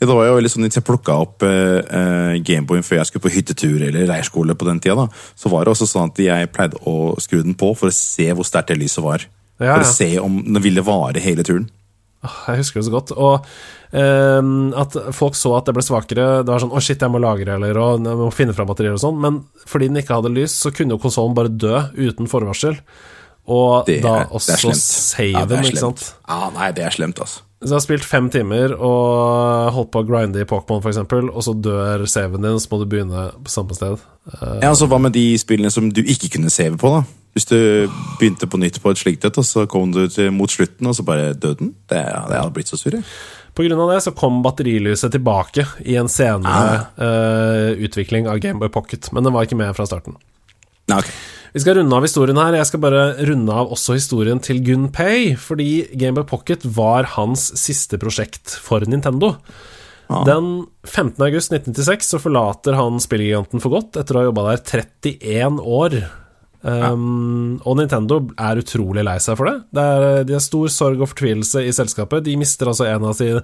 [0.00, 3.06] Ja, det var jo veldig sånn Hvis jeg plukka opp eh, eh, Gameboyen før jeg
[3.10, 5.06] skulle på hyttetur eller leirskole, på den tida, da,
[5.38, 8.26] så var det også sånn at jeg pleide å skru den på for å se
[8.32, 9.24] hvor sterkt det lyset var.
[9.62, 11.68] Ja, For å se om den ville vare hele turen.
[12.22, 13.12] Jeg husker det så godt.
[13.18, 13.46] Og
[13.92, 14.50] eh,
[14.82, 16.26] at folk så at det ble svakere.
[16.42, 18.94] Det var sånn 'Å, shit, jeg må lagre', eller og, jeg må finne fram batterier',
[18.94, 19.18] og sånn.
[19.20, 22.78] Men fordi den ikke hadde lys, så kunne jo konsollen bare dø uten forvarsel.
[23.48, 26.14] Og Det, da er- også save Ja, den, ikke sant.
[26.28, 27.40] Ja, nei, det er slemt, altså.
[27.62, 30.98] Så jeg har spilt fem timer og holdt på å grinde i Pokémon, f.eks.,
[31.30, 34.00] og så dør saven din, så må du begynne på samme sted.
[34.32, 36.90] Eh, Ja, altså, Hva med de spillene som du ikke kunne save på?
[36.96, 37.04] da?
[37.32, 37.56] Hvis du
[38.20, 40.94] begynte på nytt på et slikt et, og så kom du til, mot slutten, og
[40.98, 41.70] så bare døde den?
[41.88, 43.06] Det, det hadde blitt så sur, jeg.
[43.54, 46.84] På grunn av det så kom batterilyset tilbake i en senere Ah.
[46.98, 50.16] uh, utvikling av Gameboy Pocket, men den var ikke med fra starten.
[50.92, 51.18] Nei, okay.
[51.52, 52.54] Vi skal runde av historien her.
[52.56, 55.66] Jeg skal bare runde av også historien til Gunpei, fordi
[56.00, 59.34] Gameboy Pocket var hans siste prosjekt for Nintendo.
[60.08, 60.22] Ah.
[60.28, 61.20] Den 15.
[61.28, 64.64] august 1996 så forlater han spillgiganten for godt, etter å ha jobba der
[65.04, 65.98] 31 år.
[66.62, 69.54] Um, Og Nintendo er utrolig lei seg for det.
[69.74, 72.22] det er, de har stor sorg og fortvilelse i selskapet.
[72.28, 73.40] De mister altså en av sine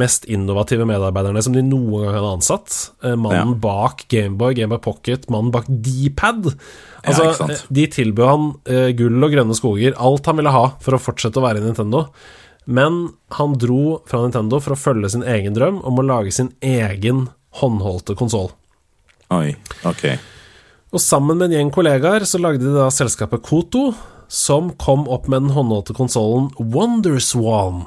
[0.00, 2.78] mest innovative medarbeiderne som de noen gang hadde ansatt.
[3.04, 3.60] Eh, Mannen Ja.
[3.66, 6.54] bak Gameboy, Gameboy Pocket, mannen bak D-pad.
[7.02, 10.96] Altså, ja, de tilbød han uh, gull og grønne skoger, alt han ville ha for
[10.96, 12.06] å fortsette å være i Nintendo.
[12.64, 16.52] Men han dro fra Nintendo for å følge sin egen drøm om å lage sin
[16.62, 17.26] egen
[17.58, 18.52] håndholdte konsoll.
[19.34, 19.56] Oi,
[19.88, 20.06] ok.
[20.92, 23.90] Og sammen med en gjeng kollegaer så lagde de da selskapet Koto,
[24.32, 27.86] som kom opp med den håndholdte konsollen Wonderswan.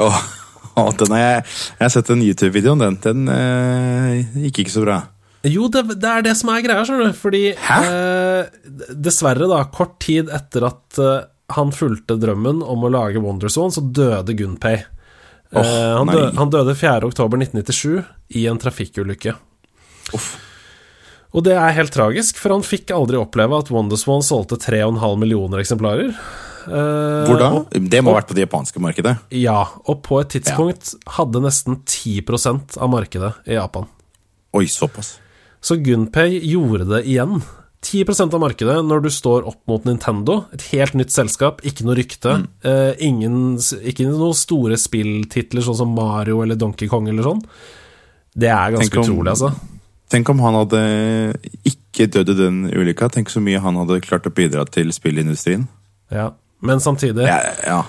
[0.00, 0.20] Åh,
[0.80, 3.00] oh, den har jeg, jeg har sett en YouTube-video om den.
[3.04, 5.00] Den eh, gikk ikke så bra.
[5.48, 7.16] Jo, det, det er det som er greia, skjønner du.
[7.16, 11.22] Fordi eh, dessverre, da, kort tid etter at eh,
[11.56, 14.76] han fulgte drømmen om å lage Wonderzone, så døde Gunpei.
[15.50, 17.08] Oh, Eh, han, døde, han døde 4.
[17.08, 18.04] oktober 1997
[18.38, 19.32] i en trafikkulykke.
[20.14, 20.28] Uff.
[21.34, 25.62] Og det er helt tragisk, for han fikk aldri oppleve at Wonderswan solgte 3,5 millioner
[25.62, 26.12] eksemplarer.
[26.66, 27.50] Eh, Hvor da?
[27.72, 29.16] Det må ha vært på det japanske markedet.
[29.34, 33.88] Ja, og på et tidspunkt hadde nesten 10% av markedet i Japan.
[34.58, 35.16] Oi, såpass.
[35.60, 37.40] Så Gunpei gjorde det igjen.
[37.80, 41.96] 10% av markedet når du står opp mot Nintendo, et helt nytt selskap, ikke noe
[41.96, 42.34] rykte.
[42.42, 42.46] Mm.
[42.68, 43.36] Eh, ingen,
[43.88, 47.40] ikke noen store spilltitler sånn som Mario eller Donkey Kong eller sånn.
[48.36, 49.52] Det er ganske om- utrolig, altså.
[50.10, 50.80] Tenk om han hadde
[51.64, 53.08] ikke dødd i den ulykka.
[53.14, 55.68] Tenk så mye han hadde klart å bidra til spillindustrien.
[56.10, 56.32] Ja.
[56.60, 57.82] Men samtidig, Ja, ja.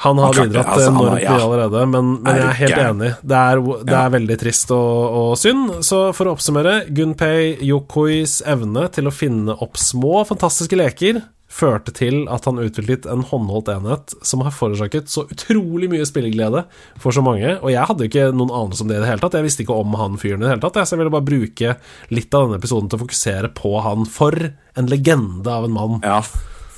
[0.00, 1.34] Han har Han bidratt altså, enormt mye ja.
[1.44, 3.10] allerede, men, men jeg er helt enig.
[3.20, 5.74] Det er, det er veldig trist og, og synd.
[5.84, 11.92] Så for å oppsummere, Gunpei Yokois evne til å finne opp små, fantastiske leker førte
[11.92, 16.62] til at han utviklet en håndholdt enhet som har forårsaket så utrolig mye spilleglede
[17.02, 17.56] for så mange.
[17.58, 19.36] Og jeg hadde jo ikke noen anelse om det i det hele tatt.
[19.36, 20.78] Jeg visste ikke om han fyren i det hele tatt.
[20.84, 21.74] Så jeg ville bare bruke
[22.14, 24.06] litt av denne episoden til å fokusere på han.
[24.08, 24.38] For
[24.78, 26.00] en legende av en mann.
[26.06, 26.22] ja.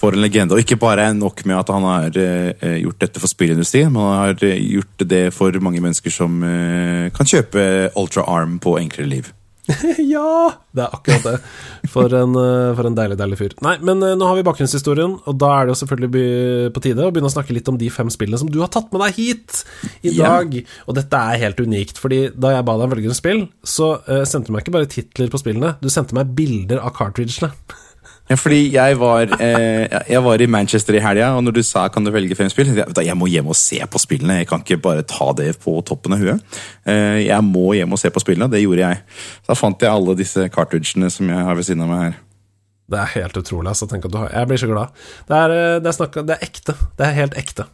[0.02, 0.56] For en legende.
[0.56, 4.18] Og ikke bare nok med at han har uh, gjort dette for spillindustrien, men han
[4.18, 9.06] har uh, gjort det for mange mennesker som uh, kan kjøpe Ultra Arm på enklere
[9.12, 9.30] liv.
[10.02, 10.50] ja!
[10.74, 11.36] Det er akkurat det.
[11.92, 12.34] For en,
[12.74, 13.54] for en deilig, deilig fyr.
[13.62, 17.12] Nei, men nå har vi bakgrunnshistorien, og da er det jo selvfølgelig på tide å
[17.14, 19.60] begynne å snakke litt om de fem spillene som du har tatt med deg hit
[20.00, 20.50] i dag.
[20.50, 20.74] dag.
[20.88, 23.92] Og dette er helt unikt, fordi da jeg ba deg velge en spill, så
[24.26, 27.52] sendte du meg ikke bare titler på spillene, du sendte meg bilder av cartridgene.
[28.32, 31.82] Ja, fordi jeg var, eh, jeg var i Manchester i helga, og når du sa
[31.92, 34.38] kan du velge fem spill, jeg, jeg må hjem og se på spillene.
[34.40, 36.60] Jeg kan ikke bare ta det på toppen av huet.
[36.88, 39.02] Eh, jeg må hjem og se på spillene, det gjorde jeg.
[39.44, 42.14] Da fant jeg alle disse cartridgene som jeg har ved siden av meg her.
[42.92, 43.88] Det er helt utrolig, altså.
[43.90, 45.02] Tenk at du har Jeg blir så glad.
[45.28, 46.76] Det er, eh, det er, snakket, det er ekte.
[46.96, 47.66] Det er helt ekte.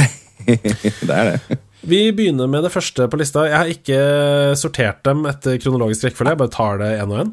[1.06, 1.60] det er det.
[1.86, 3.46] Vi begynner med det første på lista.
[3.46, 4.00] Jeg har ikke
[4.58, 7.32] sortert dem etter kronologisk rekkefølge, jeg bare tar det én og én.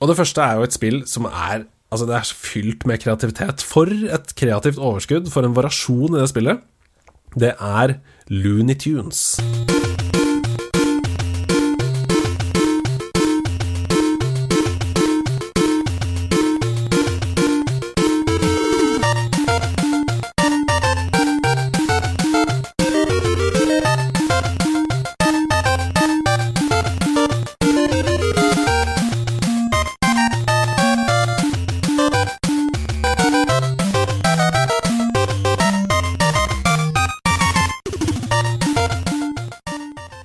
[0.00, 3.64] Og det første er jo et spill som er Altså, det er fylt med kreativitet.
[3.66, 6.62] For et kreativt overskudd, for en variasjon i det spillet.
[7.34, 7.96] Det er
[8.30, 9.40] Looney Tunes.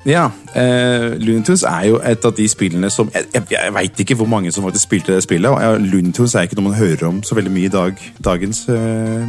[0.06, 0.26] Ja.
[0.54, 4.18] Eh, Looney Tunes er jo et av de spillene som Jeg, jeg, jeg veit ikke
[4.20, 5.50] hvor mange som faktisk spilte det spillet.
[5.50, 8.04] og ja, Looney Tunes er ikke noe man hører om så veldig mye i dag,
[8.24, 9.26] dagens eh,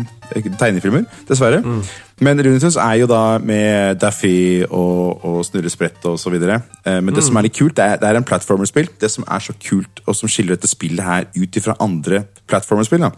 [0.61, 1.63] tegnefilmer, dessverre.
[1.65, 1.81] Mm.
[2.21, 4.37] Men Looney Tunes er jo da med Daffy
[4.69, 6.61] og, og Snurre Sprett og så videre.
[6.85, 7.29] Eh, men det mm.
[7.31, 8.93] som er litt kult, det er, det er en platformerspill.
[9.01, 13.09] Det som er så kult, og som skiller dette spillet her ut fra andre platformerspill,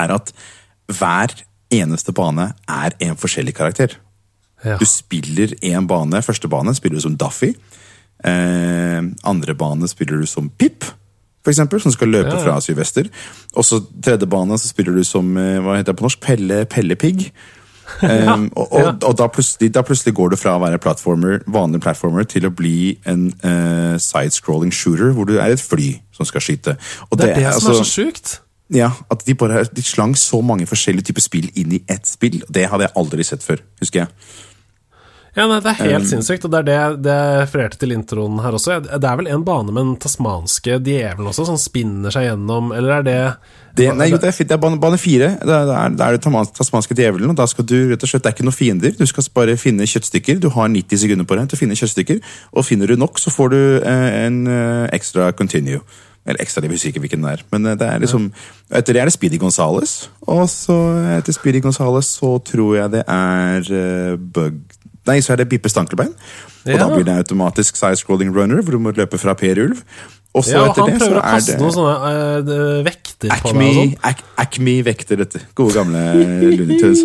[0.00, 0.32] er at
[0.90, 4.00] hver eneste bane er en forskjellig karakter.
[4.64, 4.76] Ja.
[4.80, 6.22] Du spiller én bane.
[6.22, 7.54] Første bane spiller du som Duffy.
[8.24, 10.84] Eh, andre bane spiller du som Pip,
[11.40, 12.42] for eksempel, som skal løpe ja, ja.
[12.44, 13.08] fra Sylvester.
[13.56, 16.20] Og så tredje bane så spiller du som eh, hva heter det på norsk?
[16.24, 17.30] Pelle Pellepigg.
[18.02, 21.80] Um, og, og, og da, plutselig, da, plutselig, går du fra å være platformer, vanlig
[21.82, 26.44] platformer til å bli en uh, side-scrolling shooter, hvor du er et fly som skal
[26.44, 26.76] skyte.
[27.08, 28.36] Og det er det, det som altså, er så sjukt.
[28.70, 32.42] Ja, At de bare de slang så mange forskjellige typer spill inn i ett spill.
[32.48, 34.14] Det hadde jeg aldri sett før, husker jeg.
[35.36, 38.40] Ja, nei, Det er helt um, sinnssykt, og det er det det refererte til introen
[38.42, 38.80] her også.
[38.82, 42.96] Det er vel en bane med den tasmanske djevelen også, som spinner seg gjennom, eller
[42.98, 43.18] er det
[43.78, 45.30] det, nei, det er, det er bane, bane fire.
[45.46, 46.24] Da er, er, det
[46.58, 47.30] tasmanske djevelen.
[47.30, 48.96] og da skal du, rett og slett, Det er ikke noen fiender.
[48.98, 50.40] Du skal bare finne kjøttstykker.
[50.42, 52.18] Du har 90 sekunder på deg til å finne kjøttstykker.
[52.50, 55.78] Og finner du nok, så får du eh, en eh, ekstra continue.
[56.26, 57.42] Eller ekstra, jeg husker ikke hvilken den er.
[57.52, 58.28] Men eh, det er liksom,
[58.68, 59.94] etter det er det Speedy Gonzales.
[60.28, 60.76] Og så
[61.16, 64.60] etter Speedy Gonzales så tror jeg det er uh, Bug
[65.08, 66.10] Nei, så er det Bippe Stankelbein.
[66.66, 66.76] Og ja.
[66.82, 69.80] da blir det automatisk side-scrolling runner, hvor du må løpe fra Per Ulv.
[70.36, 71.94] Og så ja, etter det, så er det Han prøver å kaste noen sånne
[72.52, 73.78] uh, vekter Acme, på deg.
[73.80, 74.22] Sånn.
[74.44, 75.42] Acme-vekter, dette.
[75.58, 76.04] Gode, gamle
[76.52, 77.02] Looney Tunes.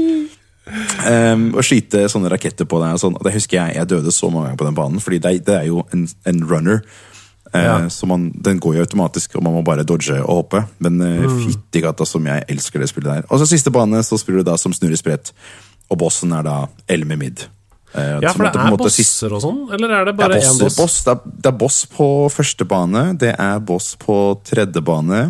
[1.05, 2.99] Um, og skyte sånne raketter på deg.
[2.99, 3.17] Og sånn.
[3.17, 5.59] Og det husker jeg jeg døde så mange ganger på den banen, fordi det, det
[5.63, 6.83] er jo en, en runner.
[7.55, 7.75] Uh, ja.
[7.89, 10.65] Så man, Den går jo automatisk, og man må bare dodge og hoppe.
[10.83, 11.41] Men uh, mm.
[11.45, 13.27] fytti gata som jeg elsker det spillet der.
[13.29, 15.31] Og så siste bane så spiller du da som Snurre spredt,
[15.89, 17.47] og bossen er da Elme Mid.
[17.95, 20.75] Eh, ja, for det er bosser og sånn, eller er det bare én boss?
[20.75, 20.97] boss?
[21.05, 25.21] Det, er, det, er, boss på første bane, det er boss på tredje bane,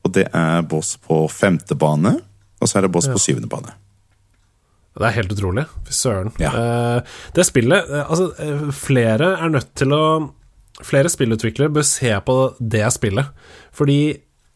[0.00, 2.14] og det er boss på femte bane,
[2.60, 3.16] og så er det boss ja.
[3.16, 3.76] på syvende bane.
[4.96, 5.66] Det er helt utrolig.
[5.86, 6.32] Fy søren.
[6.42, 6.50] Ja.
[6.50, 8.26] Uh, det spillet Altså,
[8.74, 10.02] flere er nødt til å
[10.86, 13.30] Flere spillutviklere bør se på det spillet,
[13.76, 14.00] fordi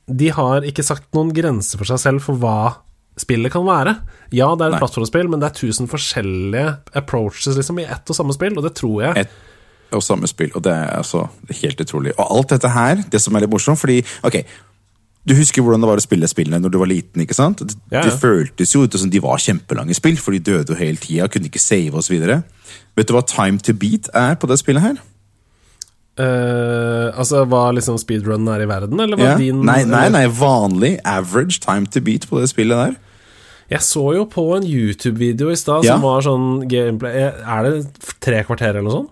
[0.05, 2.75] de har ikke sagt noen grenser for seg selv for hva
[3.21, 3.95] spillet kan være.
[4.35, 8.19] Ja, det er et plattformspill, men det er tusen forskjellige approaches liksom, i ett og
[8.19, 9.25] samme spill, og det tror jeg.
[9.25, 9.53] Et
[9.95, 11.27] og samme spill, og det er altså
[11.63, 12.15] helt utrolig.
[12.19, 14.41] Og alt dette her, det som er litt morsomt, fordi ok,
[15.25, 17.23] du husker hvordan det var å spille spillene når du var liten.
[17.25, 17.63] ikke sant?
[17.63, 18.05] Det, ja, ja.
[18.09, 21.31] det føltes jo ut som de var kjempelange spill, for de døde jo hele tida,
[21.33, 22.19] kunne ikke save osv.
[22.19, 25.01] Vet du hva time to beat er på det spillet her?
[26.15, 29.39] Uh, altså hva liksom speedrun er i verden, eller hva ja.
[29.41, 32.95] din nei, nei, nei, vanlig average time to beat på det spillet der.
[33.73, 35.97] Jeg så jo på en YouTube-video i stad ja.
[35.97, 37.87] som var sånn gameplay Er det
[38.23, 39.11] tre kvarter eller noe sånt?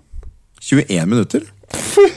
[0.63, 1.43] 21 minutter.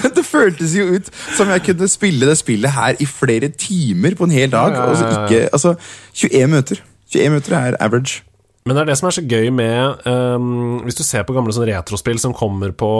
[0.00, 4.14] Men det føltes jo ut som jeg kunne spille det spillet her i flere timer
[4.14, 4.70] på en hel dag.
[4.76, 5.74] Ja, ja, ja, ikke, altså,
[6.14, 6.78] 21 minutter.
[7.10, 8.22] 21 minutter er average.
[8.68, 11.52] Men det er det som er så gøy med um, Hvis du ser på gamle
[11.56, 12.90] sånn retrospill som kommer på,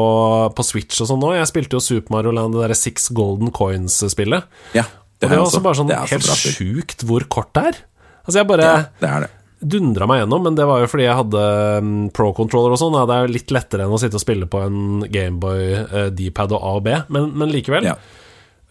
[0.56, 3.52] på Switch og sånn nå Jeg spilte jo Super Mario Land, det derre Six Golden
[3.54, 4.48] Coins-spillet.
[4.72, 4.86] Ja,
[5.20, 7.82] det og det er også bare sånn helt sjukt hvor kort det er.
[8.24, 9.28] Altså, jeg bare ja, det er det.
[9.74, 11.44] dundra meg gjennom, men det var jo fordi jeg hadde
[11.84, 12.96] um, pro-controller og sånn.
[12.96, 16.06] Ja, det er jo litt lettere enn å sitte og spille på en Gameboy, uh,
[16.16, 17.90] D-pad og A og B, men, men likevel.
[17.90, 17.98] Ja.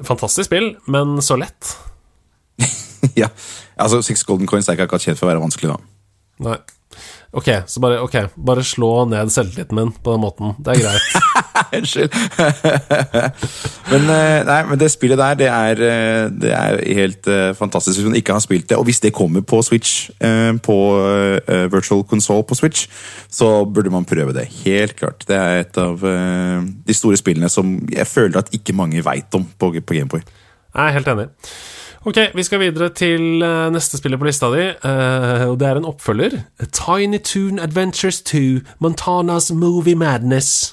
[0.10, 1.75] Fantastisk spill, men så lett.
[3.21, 3.30] ja.
[3.78, 5.95] Altså, Six Golden Coins er ikke akkurat kjent for å være vanskelig, da.
[6.49, 6.58] Nei.
[7.30, 10.56] Ok, så bare, okay, bare slå ned selvtilliten min på den måten.
[10.58, 11.36] Det er greit.
[11.78, 12.15] Unnskyld.
[13.92, 18.00] men, eh, nei, men det spillet der, det er, eh, det er helt uh, fantastisk
[18.00, 18.80] hvis man ikke har spilt det.
[18.82, 22.88] Og hvis det kommer på Switch, uh, på uh, Virtual Console på Switch,
[23.30, 24.48] så burde man prøve det.
[24.65, 25.28] Helt klart.
[25.30, 29.46] Det er et av de store spillene som jeg føler at ikke mange veit om
[29.46, 30.26] på, på Gameboy.
[30.74, 31.30] Jeg er helt enig.
[32.05, 35.81] Ok, vi skal videre til uh, neste spiller på lista di, uh, og det er
[35.81, 36.38] en oppfølger.
[36.71, 38.38] Tiny Toon Adventures 2
[38.79, 40.71] Montanas Movie Madness.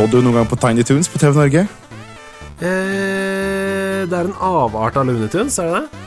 [0.00, 1.62] Så du noen gang på Tiny Tunes på TV Norge?
[2.64, 5.98] Eh, det er en avart av Looney Tunes, er det det?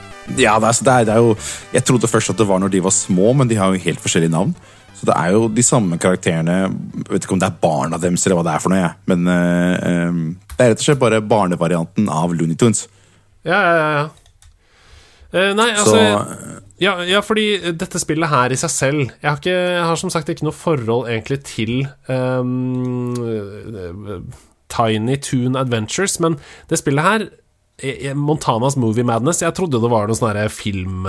[0.41, 1.36] Ja, det er, det, er, det er, jo
[1.75, 4.01] Jeg trodde først at det var når de var små, men de har jo helt
[4.01, 4.56] forskjellige navn.
[4.97, 8.25] Så det er jo de samme karakterene Jeg vet ikke om det er barna deres,
[8.25, 8.82] eller hva det er for noe.
[8.82, 8.97] jeg.
[9.13, 10.17] Men eh, eh,
[10.56, 12.88] det er rett og slett bare barnevarianten av Looney Tunes.
[13.45, 13.93] Ja, ja, ja.
[13.99, 14.23] ja.
[15.34, 19.38] Eh, nei, Så altså ja, ja, fordi dette spillet her i seg selv Jeg har,
[19.39, 23.13] ikke, jeg har som sagt ikke noe forhold egentlig til um,
[24.74, 26.38] Tiny Toon Adventures, men
[26.69, 27.26] det spillet her
[28.17, 31.08] Montanas Movie Madness Jeg trodde det var noe sånn herre film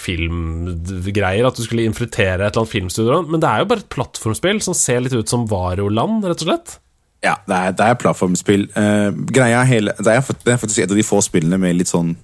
[0.00, 3.90] filmgreier, at du skulle infiltrere et eller annet filmstudio, men det er jo bare et
[3.92, 6.76] plattformspill som ser litt ut som Varoland, rett og slett.
[7.20, 8.68] Ja, det er, det er plattformspill.
[8.72, 11.90] Uh, greia hele, det, er, det er faktisk et av de få spillene med litt
[11.90, 12.14] sånn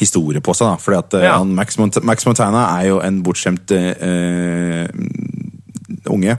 [0.00, 0.72] historie på seg.
[0.72, 1.36] da, fordi at eh, Ja.
[1.38, 4.86] han, Max, Mont Max Montana er jo en bortskjemt uh,
[6.10, 6.38] unge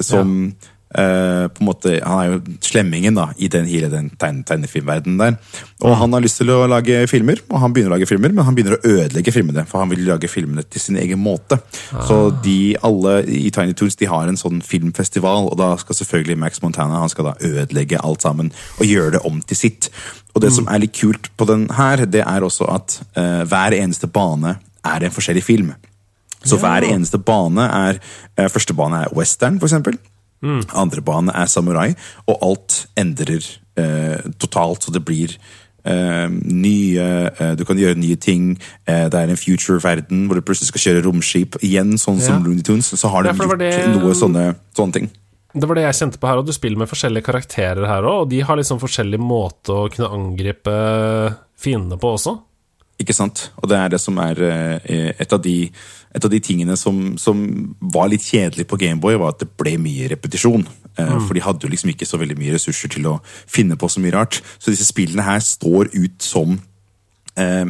[0.00, 0.52] som
[0.94, 5.18] eh, på en måte, Han er jo slemmingen da, i den, hele den tegne, tegnefilmverdenen
[5.20, 5.36] der.
[5.82, 8.46] Og han har lyst til å lage filmer, og han begynner å lage filmer, men
[8.46, 11.58] han begynner å ødelegge filmene, for han vil lage filmene til sin egen måte.
[12.06, 16.40] Så de alle i Tiny Toons de har en sånn filmfestival, og da skal selvfølgelig
[16.42, 19.90] Max Montana han skal da ødelegge alt sammen og gjøre det om til sitt.
[20.32, 23.76] Og det som er litt kult på den her, det er også at uh, hver
[23.76, 25.72] eneste bane er en forskjellig film.
[26.44, 27.98] Så hver eneste bane er
[28.36, 29.98] eh, Første bane er western, for eksempel.
[30.42, 31.94] Andre bane er samurai,
[32.26, 33.44] og alt endrer
[33.78, 35.36] eh, totalt, så det blir
[35.84, 38.58] eh, nye eh, Du kan gjøre nye ting.
[38.86, 41.58] Eh, det er en future-verden hvor du plutselig skal kjøre romskip.
[41.62, 42.26] Igjen, sånn Ja.
[42.32, 42.90] som Looney Tunes.
[42.90, 45.10] Så har de Ja, det gjort noe sånne, sånne ting.
[45.54, 48.22] Det var det jeg kjente på her, og du spiller med forskjellige karakterer her òg,
[48.22, 50.72] og de har liksom forskjellig måte å kunne angripe
[51.60, 52.38] fiendene på også.
[53.02, 53.50] Ikke sant?
[53.60, 55.70] Og det er det som er eh, et, av de,
[56.12, 57.38] et av de tingene som, som
[57.94, 60.66] var litt kjedelig på Gameboy, var at det ble mye repetisjon.
[60.98, 61.22] Mm.
[61.24, 64.02] For de hadde jo liksom ikke så veldig mye ressurser til å finne på så
[64.02, 64.42] mye rart.
[64.60, 66.58] Så disse spillene her står ut som
[67.40, 67.64] eh,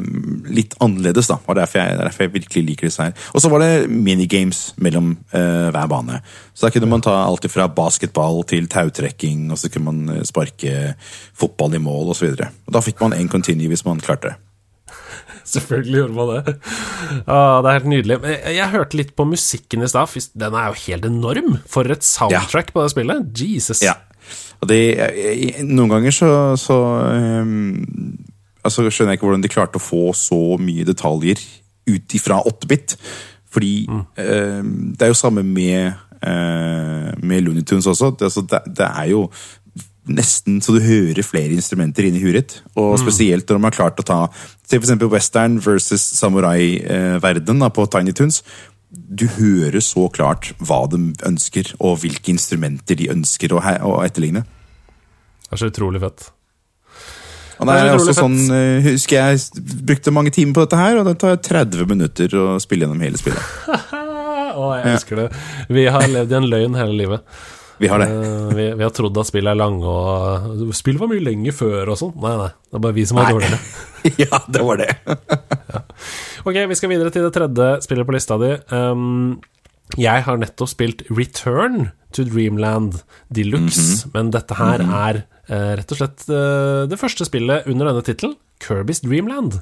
[0.51, 1.39] litt annerledes, da.
[1.47, 3.27] Og derfor jeg, derfor jeg virkelig liker disse her.
[3.31, 6.23] Og så var det minigames mellom eh, hver bane.
[6.53, 10.25] Så da kunne man ta alt fra basketball til tautrekking, og så kunne man eh,
[10.29, 10.97] sparke
[11.31, 12.35] fotball i mål osv.
[12.43, 14.41] Da fikk man én continue hvis man klarte det.
[15.55, 16.55] Selvfølgelig gjorde man det.
[17.27, 18.19] Ah, det er helt nydelig.
[18.29, 20.17] Jeg, jeg hørte litt på musikken i stad.
[20.39, 21.57] Den er jo helt enorm!
[21.71, 23.31] For et soundtrack på det spillet.
[23.39, 23.83] Jesus.
[23.85, 23.99] Ja.
[24.63, 24.83] Og det,
[25.67, 26.77] noen ganger så, så
[27.43, 27.75] um,
[28.63, 31.41] altså skjønner jeg ikke hvordan de klarte å få så mye detaljer
[31.91, 32.97] ut ifra 8-bit.
[33.53, 38.15] Fordi ehm, det er jo samme med, uh, med Looney Tunes også.
[38.15, 39.27] Det, altså, det, det er jo
[40.09, 42.55] nesten så du hører flere instrumenter inni i huet ditt.
[42.79, 44.19] Og spesielt når de har klart å ta
[44.67, 48.41] Se eksempel western versus samurai-verden på Tiny Tunes.
[48.88, 53.61] Du hører så klart hva de ønsker, og hvilke instrumenter de ønsker å,
[54.01, 54.47] etterligne.
[55.45, 56.31] Det er så utrolig fett.
[57.61, 60.81] Og det Det er er også sånn, eh, husker jeg brukte mange timer på dette
[60.81, 63.43] her, og det tar 30 minutter å spille gjennom hele spillet.
[64.53, 65.29] Å, jeg elsker det.
[65.73, 67.37] Vi har levd i en løgn hele livet.
[67.81, 68.09] Vi har det.
[68.09, 71.95] Eh, vi, vi har trodd at spill er lange, og spill var mye lenger før
[71.95, 72.13] og sånn.
[72.23, 72.51] Nei, nei.
[72.69, 73.59] Det er bare vi som var dårligere.
[74.23, 74.91] ja, det var det.
[76.43, 78.53] Ok, vi skal videre til det tredje spillet på lista di.
[78.75, 79.41] Um,
[80.01, 83.03] jeg har nettopp spilt Return to Dreamland
[83.35, 88.05] Deluxe, men dette her er uh, rett og slett uh, det første spillet under denne
[88.07, 89.61] tittelen, Kirby's Dreamland.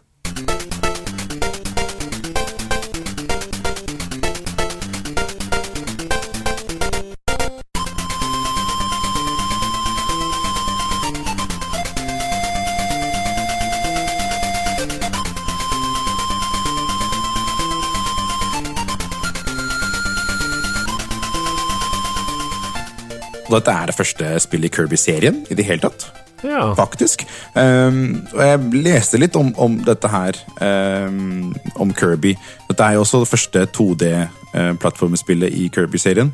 [23.51, 26.07] Og dette er det første spillet i Kirby-serien i det hele tatt.
[26.47, 26.71] Ja.
[26.79, 27.27] Faktisk.
[27.53, 31.51] Um, og jeg leste litt om, om dette her, um,
[31.83, 32.37] om Kirby.
[32.71, 36.31] Dette er jo også det første 2D-plattformspillet i Kirby-serien.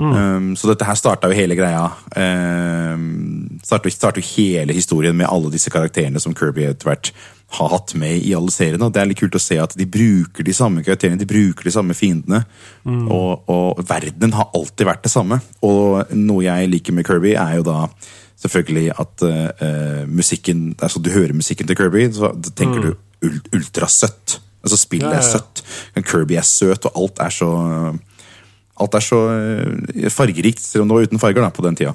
[0.00, 1.84] Um, så dette her starta jo hele greia.
[2.16, 7.12] Um, starta, starta jo hele historien med alle disse karakterene som Kirby etter hvert
[7.58, 8.86] har hatt med i alle seriene.
[8.86, 11.68] Og det er litt kult å se at de bruker de samme karakterene, de bruker
[11.68, 12.42] de samme fiendene.
[12.84, 15.40] Og, og verdenen har alltid vært det samme.
[15.66, 17.78] Og noe jeg liker med Kirby, er jo da
[18.44, 22.90] selvfølgelig at uh, musikken altså Du hører musikken til Kirby, så tenker du
[23.24, 24.40] ult ultrasøtt.
[24.64, 25.62] Altså spillet Ja, ja, er søtt.
[26.04, 27.50] Kirby er søt, og alt er så
[28.74, 31.92] Alt er så eh, fargerikt, selv om det var uten farger da, på den tida.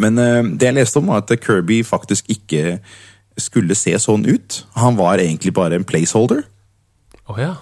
[0.00, 2.78] Men uh, det jeg leste om, var at Kirby faktisk ikke
[3.40, 4.62] skulle se sånn ut.
[4.78, 6.44] Han var egentlig bare en placeholder.
[7.26, 7.54] Oh, ja.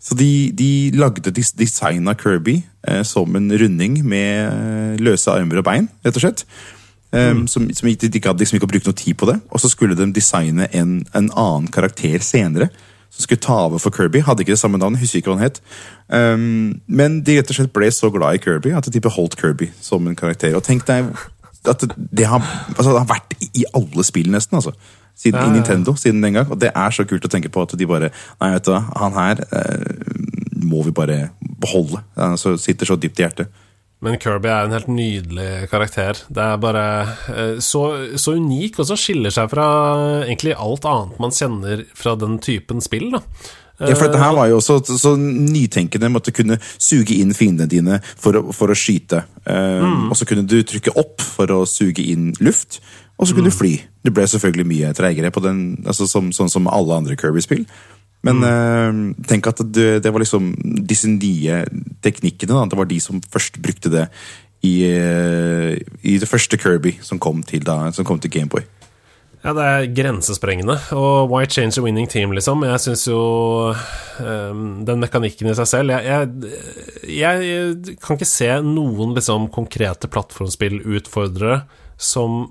[0.00, 5.60] Så de, de lagde design av Kirby eh, som en runding med eh, løse armer
[5.60, 6.46] og bein, rett og slett.
[7.10, 9.36] Um, som, som ikke, de gadd liksom ikke å bruke noe tid på det.
[9.50, 12.70] Og så skulle de designe en, en annen karakter senere,
[13.10, 14.22] som skulle ta over for Kirby.
[14.24, 15.58] Hadde ikke det samme navn, husker ikke hva han het.
[16.06, 19.72] Um, men de rett og slett ble så glad i Kirby at de beholdt Kirby
[19.82, 20.54] som en karakter.
[20.56, 21.10] Og tenk deg
[21.68, 22.40] at det har,
[22.76, 24.56] altså, det har vært i alle spill, nesten.
[24.60, 24.72] altså.
[25.20, 25.52] Siden, Ja, ja.
[25.52, 26.50] Nintendo siden den gang.
[26.50, 28.08] Og det er så kult å tenke på at de bare
[28.40, 30.14] Nei, vet du hva, han her eh,
[30.64, 31.18] må vi bare
[31.60, 32.00] beholde.
[32.16, 33.50] Han så sitter så dypt i hjertet.
[34.00, 36.22] Men Kirby er en helt nydelig karakter.
[36.32, 36.84] Det er bare
[37.34, 37.82] eh, så,
[38.16, 39.66] så unik, og så skiller seg fra
[40.24, 43.10] egentlig alt annet man kjenner fra den typen spill.
[43.12, 43.20] da
[43.80, 46.12] Ja, for dette her var jo også så, så nytenkende.
[46.12, 49.22] Måtte kunne suge inn fiendene dine for å, for å skyte.
[49.46, 50.10] Mm.
[50.10, 52.82] Og så kunne du trykke opp for å suge inn luft,
[53.16, 53.72] og så kunne du fly.
[54.04, 57.64] Det ble selvfølgelig mye treigere, på den, altså som, sånn som alle andre Kirby-spill.
[58.26, 60.52] Men eh, tenk at det, det var liksom
[60.88, 61.62] disse nye
[62.04, 62.52] teknikkene.
[62.52, 62.68] Da.
[62.68, 64.06] Det var de som først brukte det
[64.66, 68.66] i, eh, i det første Kirby som kom til, da, som kom til Gameboy.
[69.40, 70.76] Ja, det er grensesprengende.
[70.92, 72.60] Og why change a winning team, liksom?
[72.68, 73.20] Jeg syns jo
[73.72, 80.10] um, Den mekanikken i seg selv jeg, jeg, jeg kan ikke se noen liksom konkrete
[80.12, 81.62] plattformspillutfordrere
[82.00, 82.50] som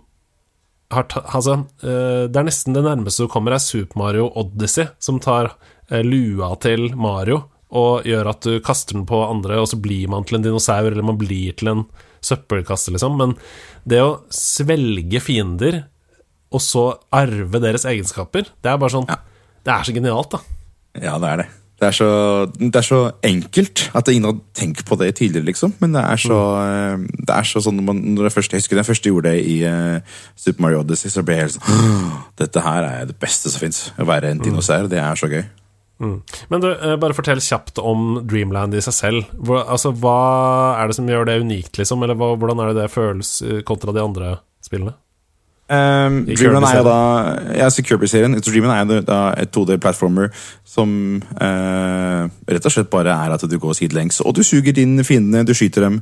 [0.90, 4.90] har ta, Altså, uh, det er nesten det nærmeste du kommer, er Super Mario Odyssey,
[4.98, 9.68] som tar uh, lua til Mario og gjør at du kaster den på andre, og
[9.70, 11.84] så blir man til en dinosaur, eller man blir til en
[12.26, 13.14] søppelkasse, liksom.
[13.20, 13.36] Men
[13.86, 15.84] det å svelge fiender
[16.50, 18.50] og så arve deres egenskaper.
[18.62, 20.40] Det er bare sånn Det er så genialt, da.
[20.98, 21.50] Ja, det er det.
[21.80, 22.08] Det er, så,
[22.60, 25.78] det er så enkelt at ingen har tenkt på det tidligere, liksom.
[25.80, 27.06] Men det er så, mm.
[27.24, 29.46] det er så sånn når, man, når jeg, først, Jeg husker den første gjorde det
[29.48, 32.10] i uh, Super Mario Odyssey, så ble jeg helt sånn
[32.42, 33.86] Dette her er det beste som fins.
[33.96, 34.92] Å være en dinosaur.
[34.92, 35.46] Det er så gøy.
[36.00, 39.32] Men du, eh, bare fortell kjapt om Dreamland i seg selv.
[39.36, 42.04] Hvor, altså, Hva er det som gjør det unikt, liksom?
[42.04, 44.96] Eller hva, hvordan er det det føles eh, kontra de andre spillene?
[45.70, 47.00] Um, Dreamland er jo da.
[47.60, 48.34] Ja, så Kirby-serien.
[48.42, 50.32] Dreamland er jo da et 2D-platformer
[50.66, 50.90] som
[51.42, 54.18] uh, rett og slett bare er at du går sidelengs.
[54.26, 56.00] Og du suger inn fiendene, du skyter dem.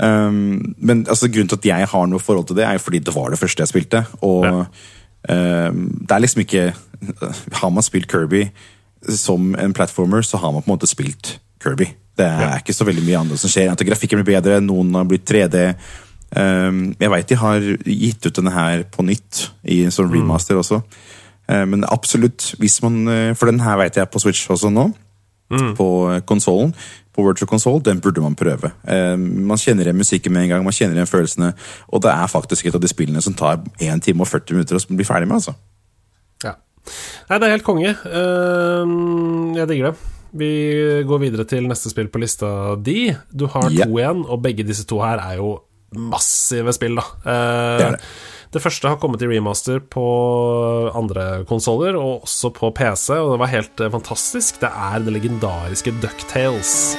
[0.00, 3.02] Um, men altså, grunnen til at jeg har noe forhold til det, er jo fordi
[3.04, 4.04] det var det første jeg spilte.
[4.24, 4.64] Og Ja.
[5.28, 6.72] uh, det er liksom ikke
[7.60, 8.46] Har man spilt Kirby
[9.08, 11.86] som en platformer, så har man på en måte spilt Kirby.
[12.16, 12.56] Det er Ja.
[12.58, 13.70] ikke så veldig mye annet som skjer.
[13.72, 15.74] At grafikken blir bedre, noen har blitt 3D.
[16.30, 20.60] Um, jeg veit de har gitt ut denne her på nytt, i en sånn remaster
[20.60, 20.82] også.
[21.50, 24.90] Uh, men absolutt, hvis man uh, For den her veit jeg på Switch også nå.
[25.50, 26.70] På konsollen.
[27.10, 28.70] På Virtual Console, den burde man prøve.
[28.86, 31.48] Um, man kjenner igjen musikken med en gang, man kjenner igjen følelsene.
[31.90, 34.78] Og det er faktisk et av de spillene som tar 1 time og 40 minutter
[34.78, 35.40] å bli ferdig med.
[35.40, 35.56] altså.
[36.46, 36.54] Ja.
[37.32, 37.96] Nei, det er helt konge.
[38.06, 40.06] Ehm, jeg digger det.
[40.38, 40.52] Vi
[41.10, 43.10] går videre til neste spill på lista di.
[43.34, 45.56] Du har to to igjen, og begge disse to her er jo
[45.96, 47.06] massive spill, da.
[47.24, 48.00] Eh, Det det.
[48.52, 50.04] det første har kommet i remaster på
[50.94, 54.60] andre konsoller, og også på PC, og det var helt eh, fantastisk.
[54.60, 56.96] Det er det legendariske Ducktales.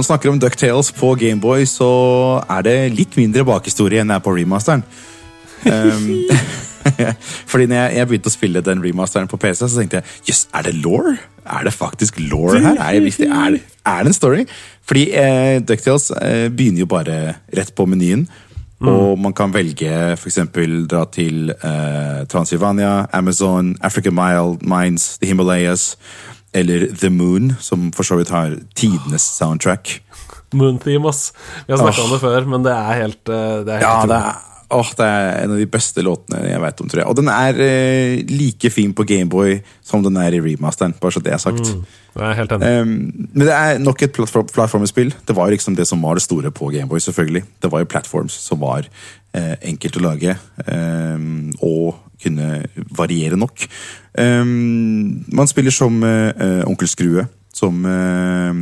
[0.00, 1.86] Man snakker om Ducktales på Gameboy, så
[2.48, 4.80] er det litt mindre bakhistorie enn det er på remasteren.
[5.60, 6.06] Um,
[7.50, 10.46] fordi når jeg, jeg begynte å spille den remasteren på PC, så tenkte jeg jøss,
[10.56, 11.10] er det law?
[11.44, 12.78] Er det faktisk law her?
[12.78, 14.46] Er det, visste, er, det, er det en story?
[14.88, 17.18] Fordi eh, Ducktales eh, begynner jo bare
[17.60, 18.24] rett på menyen.
[18.80, 20.38] Og man kan velge f.eks.
[20.88, 25.90] dra til eh, Transylvania, Amazon, African Mile, Mines, The Himalayas.
[26.52, 30.00] Eller The Moon, som for så vidt har tidenes soundtrack.
[30.52, 31.30] Moontheme, ass.
[31.66, 32.08] Vi har snakka oh.
[32.08, 34.40] om det før, men det er helt eh, Det er helt Ja, det er,
[34.74, 37.08] oh, det er en av de beste låtene jeg vet om, tror jeg.
[37.12, 41.22] Og den er eh, like fin på Gameboy som den er i remasteren, bare så
[41.22, 41.70] det er sagt.
[42.16, 42.74] Jeg er helt enig.
[42.82, 42.92] Um,
[43.30, 45.14] men det er nok et plattform, plattformspill.
[45.26, 47.46] Det var liksom det som var det store på Gameboy, selvfølgelig.
[47.62, 48.90] Det var jo platforms som var
[49.38, 52.62] eh, enkelt å lage, um, og kunne
[52.96, 53.66] variere nok.
[54.18, 57.26] Um, man spiller som eh, Onkel Skrue.
[57.50, 58.54] Som uh,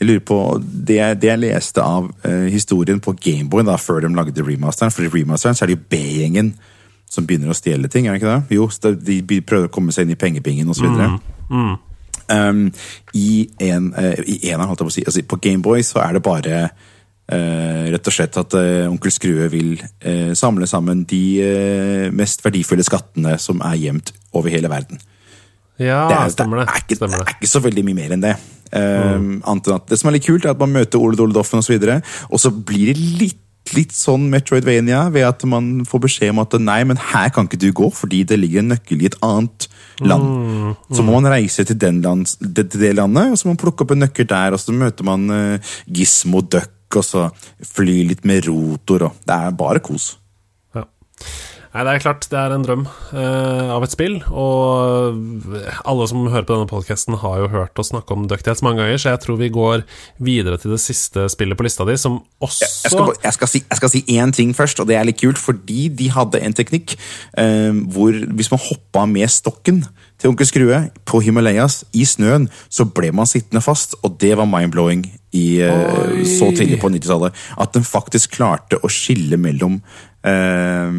[0.00, 4.10] Jeg lurer på Det, det jeg leste av uh, historien på Gameboy da, før de
[4.16, 6.50] lagde remasteren, for i remasteren så er det jo B-gjengen
[7.06, 8.56] som begynner å stjele ting, er det ikke det?
[8.56, 8.66] Jo,
[8.98, 10.88] de prøver å komme seg inn i pengepingen osv.
[10.88, 11.78] videre
[12.32, 12.72] Um,
[13.14, 15.04] I en, uh, i en, holdt jeg på å si.
[15.04, 16.60] Altså, på Gameboy så er det bare
[17.30, 22.44] eh, rett og slett at eh, onkel Skrue vil eh, samle sammen de eh, mest
[22.44, 25.00] verdifulle skattene som er gjemt over hele verden.
[25.80, 26.66] Ja, Det er, stemmer det.
[26.66, 27.30] det, er ikke, Stemmer det det.
[27.32, 28.34] er ikke så veldig mye mer enn det.
[28.72, 31.60] Um, annet at Det som er litt kult, er at man møter Ole Dole Doffen
[31.60, 33.38] osv., og, og så blir det litt
[33.76, 37.60] litt sånn Metroidvania, ved at man får beskjed om at nei, men her kan ikke
[37.62, 39.68] du gå, fordi det ligger en nøkkel i et annet
[40.02, 40.26] land.
[40.26, 40.74] Mm, mm.
[40.98, 43.94] Så må man reise til, land, til, det landet, og så må man plukke opp
[43.94, 47.28] en nøkkel der, og så møter man uh, Gizmo Duck, og så
[47.72, 50.14] fly litt med rotor, og det er bare kos.
[50.76, 50.84] Ja.
[51.72, 55.16] Nei, det er klart, det er en drøm uh, av et spill, og
[55.88, 59.00] alle som hører på denne podkasten, har jo hørt oss snakke om Ducktails mange ganger,
[59.00, 59.86] så jeg tror vi går
[60.20, 63.64] videre til det siste spillet på lista di, som også Jeg skal, jeg skal, si,
[63.64, 66.56] jeg skal si én ting først, og det er litt kult, fordi de hadde en
[66.60, 66.96] teknikk
[67.40, 69.86] uh, hvor hvis man hoppa med stokken
[70.22, 74.46] til onkel Skrue på Himalayas i snøen, så ble man sittende fast, og det var
[74.46, 75.02] mind-blowing
[75.34, 77.34] i, uh, så tidlig på 90-tallet.
[77.58, 79.80] At den faktisk klarte å skille mellom
[80.22, 80.90] eh,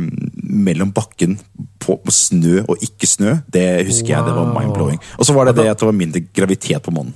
[0.43, 1.37] mellom bakken
[1.79, 4.15] på, på, snø og ikke snø, det husker wow.
[4.17, 5.01] jeg det var mind-blowing.
[5.15, 7.15] Og så var det det at det var mindre gravitet på månen.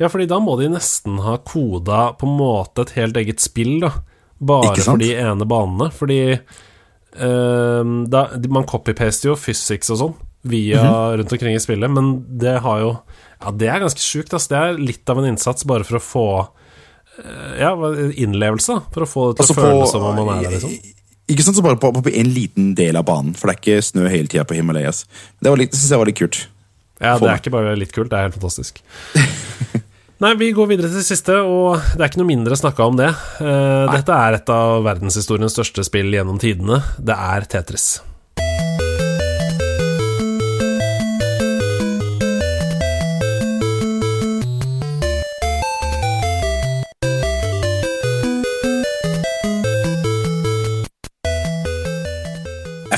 [0.00, 3.76] Ja, fordi da må de nesten ha koda på en måte et helt eget spill,
[3.84, 3.92] da.
[4.44, 5.92] Bare for de ene banene.
[5.94, 11.16] Fordi eh, da, man copy-paster jo physics og sånn via mm -hmm.
[11.16, 12.96] rundt omkring i spillet, men det har jo
[13.44, 14.48] Ja, det er ganske sjukt, altså.
[14.48, 16.48] Det er litt av en innsats bare for å få
[17.18, 17.72] eh, ja,
[18.14, 20.70] innlevelse, for å få det til altså å føles som om man er der, liksom.
[21.28, 23.82] Ikke sant, så bare på, på, en liten del av banen, for det er ikke
[23.82, 25.04] snø hele tida på Himalayas.
[25.40, 26.48] Det, var litt, det synes jeg var litt kult.
[27.00, 28.80] Ja, det er ikke bare litt kult, det er helt fantastisk.
[30.22, 32.96] Nei, vi går videre til det siste, og det er ikke noe mindre snakka om
[32.96, 33.10] det.
[33.40, 36.80] Uh, dette er et av verdenshistoriens største spill gjennom tidene.
[36.98, 37.98] Det er Tetris.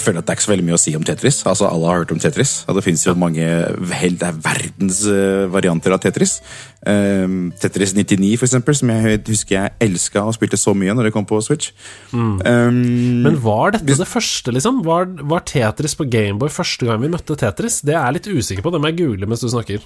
[0.02, 1.40] Føler at det er ikke så veldig mye å si om Tetris.
[1.46, 2.64] Altså, Alle har hørt om Tetris.
[2.66, 6.38] og Det finnes jo mange det er verdens uh, varianter av Tetris.
[6.86, 11.08] Um, Tetris 99, for eksempel, som jeg husker jeg elska og spilte så mye når
[11.08, 11.72] det kom på Switch.
[12.12, 12.40] Mm.
[12.42, 12.82] Um,
[13.26, 14.82] Men var dette det første, liksom?
[14.86, 17.80] Var, var Tetris på Gameboy første gang vi møtte Tetris?
[17.86, 18.74] Det er jeg litt usikker på.
[18.74, 19.84] Det må jeg google mens du snakker.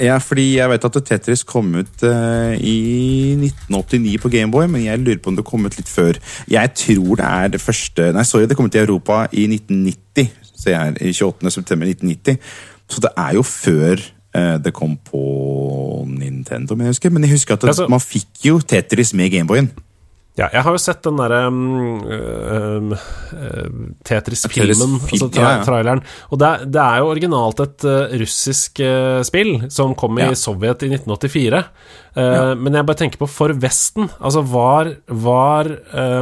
[0.00, 4.98] Ja, fordi jeg vet at Tetris kom ut uh, i 1989 på Gameboy, men jeg
[4.98, 6.18] lurer på om det kom ut litt før.
[6.50, 10.32] Jeg tror det er det første Nei, sorry, det kom ut i Europa i 1990.
[10.50, 11.54] Så jeg er i 28.
[11.54, 12.42] september 1990.
[12.90, 15.22] Så det er jo før uh, det kom på
[16.10, 17.14] Nintendo, men jeg husker.
[17.14, 19.70] Men jeg husker at det, altså, man fikk jo Tetris med Gameboyen.
[20.34, 22.00] Ja, jeg har jo sett den derre um,
[22.90, 22.94] uh,
[24.02, 25.66] Tetris-filmen, altså tra ja, ja.
[25.66, 26.02] traileren.
[26.34, 30.34] Og det, det, er jo originalt et uh, russisk uh, spill som kom i ja.
[30.38, 31.62] Sovjet i 1984.
[32.14, 34.06] Men jeg bare tenker på for Vesten.
[34.22, 35.70] Altså, var, var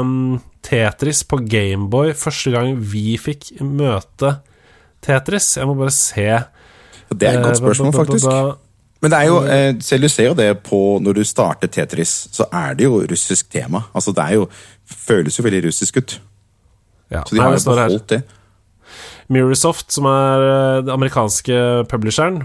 [0.00, 4.38] um, Tetris på Gameboy første gang vi fikk møte
[5.04, 5.54] Tetris?
[5.58, 6.28] Jeg må bare se.
[7.12, 8.28] Det er et godt spørsmål, faktisk.
[9.02, 12.28] Men det er jo, eh, selv du ser jo det på når du starter Tetris,
[12.30, 13.82] så er det jo russisk tema.
[13.94, 14.46] Altså det er jo,
[14.86, 16.20] føles jo veldig russisk ut.
[17.10, 17.24] Ja.
[17.26, 18.22] Så de har jo beholdt det.
[19.32, 22.44] Mirrorsoft, som er eh, den amerikanske publisheren,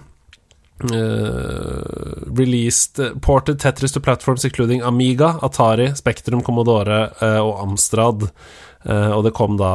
[0.83, 8.29] uh, released ported Tetris to platforms including Amiga, Atari, Spektrum, Commodore uh, og Amstrad.
[8.85, 9.73] Uh, og det kom da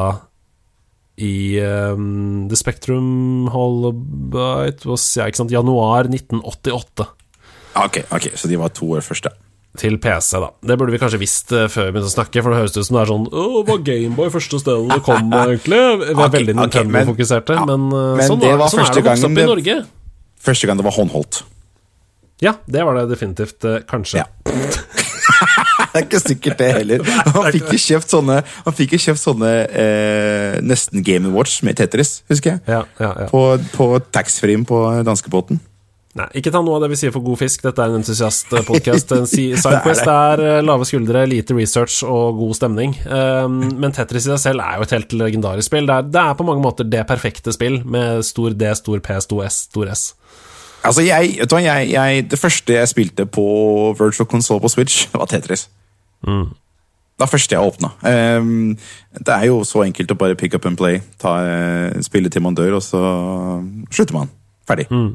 [1.20, 7.06] i um, The Spectrum Holobite ja, januar 1988.
[7.84, 9.36] Ok, ok, så de var to år først, ja.
[9.80, 10.50] Til PC, da.
[10.68, 12.84] Det burde vi kanskje visst uh, før vi begynte å snakke, for det høres ut
[12.84, 15.78] som det er sånn Å, var Gameboy første stedet det kom, egentlig?
[15.80, 19.00] Vi er okay, veldig Nintendo-fokuserte, okay, men, ja, men, sånn, det var sånn er det
[19.00, 19.78] å vokse opp i Norge.
[20.42, 21.40] Første gang det var håndholdt.
[22.42, 23.60] Ja, det var det definitivt.
[23.64, 24.24] Uh, kanskje.
[24.24, 24.28] Ja.
[25.98, 27.04] er ikke sikkert, det heller.
[27.36, 29.50] Han fikk jo kjøpt sånne, han fikk kjøpt sånne
[29.82, 32.64] eh, nesten Game Watch med Tetris, husker jeg.
[32.68, 33.28] Ja, ja, ja.
[33.32, 35.60] På, på taxfree-en på danskebåten.
[36.12, 37.62] Nei, ikke ta noe av det vi sier for god fisk.
[37.64, 39.14] Dette er en entusiastpodkast.
[39.32, 42.92] Sidequest er eh, lave skuldre, lite research og god stemning.
[43.06, 45.88] Um, men Tetris i seg selv er jo et helt legendarisk spill.
[45.88, 49.16] Det er, det er, på mange måter det perfekte spill, med stor D, stor P,
[49.24, 50.04] stor S, stor S.
[50.82, 53.46] Altså, jeg, jeg, jeg, Det første jeg spilte på
[53.96, 55.70] Virtual Console på Switch, var Tetris.
[56.26, 56.50] Mm.
[57.12, 57.92] Det var første jeg åpna.
[58.02, 58.76] Um,
[59.14, 61.02] det er jo så enkelt å bare pick up and play.
[61.22, 63.02] Ta, uh, spille til man dør, og så
[63.92, 64.32] slutter man.
[64.68, 64.88] Ferdig.
[64.90, 65.12] Mm.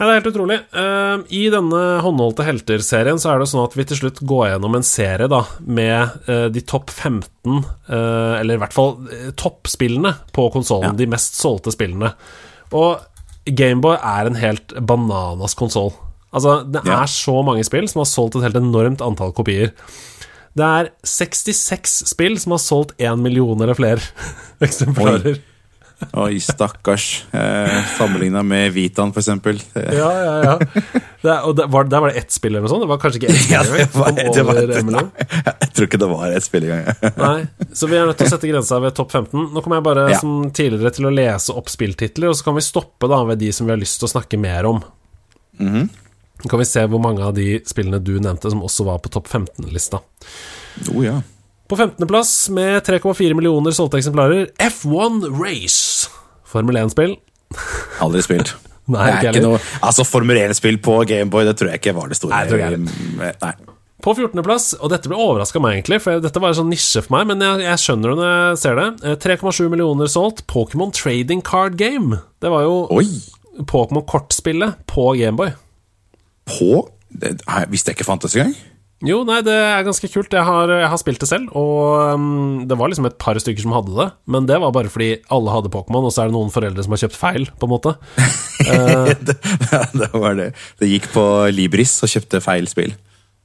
[0.00, 0.56] Nei, det er helt utrolig.
[0.72, 4.78] Uh, I denne Håndholdte helter-serien så er det sånn at vi til slutt går gjennom
[4.78, 7.58] en serie da med uh, de topp 15,
[7.90, 8.94] uh, eller i hvert fall
[9.36, 10.94] toppspillene på konsollen.
[10.94, 10.98] Ja.
[11.02, 12.14] De mest solgte spillene.
[12.72, 13.04] Og
[13.44, 15.92] Gameboy er en helt bananas konsoll.
[16.32, 19.72] Altså, det er så mange spill som har solgt et helt enormt antall kopier.
[20.54, 24.02] Det er 66 spill som har solgt én million eller flere
[24.66, 25.36] eksemplarer.
[25.38, 25.46] Oi.
[26.16, 27.26] Oi, stakkars.
[27.36, 29.58] Eh, Sammenligna med Vitan, for eksempel.
[29.76, 30.54] ja, ja, ja.
[31.20, 32.86] Det, og det var, der var det ett spill eller noe sånt?
[32.86, 35.02] Det var kanskje ikke ett spill Ja, det var, det var, Emily?
[35.60, 36.88] jeg tror ikke det var ett spill engang.
[37.20, 39.50] Nei, så vi er nødt til å sette grensa ved topp 15.
[39.52, 40.22] Nå kommer jeg bare Ja.
[40.22, 43.50] som tidligere til å lese opp spilltitler, og så kan vi stoppe da ved de
[43.52, 44.80] som vi har lyst til å snakke mer om.
[45.60, 45.90] Mhm.
[45.90, 46.09] Så
[46.48, 49.28] kan vi se hvor mange av de spillene du nevnte, som også var på topp
[49.28, 50.00] 15-lista.
[50.94, 51.18] Oh, ja.
[51.70, 56.10] På 15.-plass med 3,4 millioner solgte eksemplarer, F1 Race.
[56.48, 57.18] Formel 1-spill.
[58.04, 58.54] Aldri spilt.
[58.90, 61.94] Nei, det er ikke ikke noe, altså Formel 1-spill på Gameboy, det tror jeg ikke
[61.94, 62.40] var det store.
[62.40, 63.52] Nei, det Nei.
[64.00, 67.18] På 14.-plass, og dette ble overraska meg, egentlig, for dette var en sånn nisje for
[67.18, 68.86] meg, men jeg, jeg skjønner det når jeg ser det.
[69.04, 70.46] Eh, 3,7 millioner solgt.
[70.50, 72.22] Pokémon Trading Card Game.
[72.40, 73.02] Det var jo
[73.68, 75.52] Pokémon-kortspillet på Gameboy.
[76.50, 77.38] På det,
[77.70, 78.54] Visste jeg ikke fantes engang.
[79.00, 80.34] Jo, nei, det er ganske kult.
[80.36, 83.64] Jeg har, jeg har spilt det selv, og um, det var liksom et par stykker
[83.64, 84.08] som hadde det.
[84.28, 86.92] Men det var bare fordi alle hadde Pokémon, og så er det noen foreldre som
[86.92, 87.94] har kjøpt feil, på en måte.
[89.24, 89.38] det,
[90.02, 90.50] det var det.
[90.82, 91.24] Det gikk på
[91.54, 92.92] Libris og kjøpte feil spill.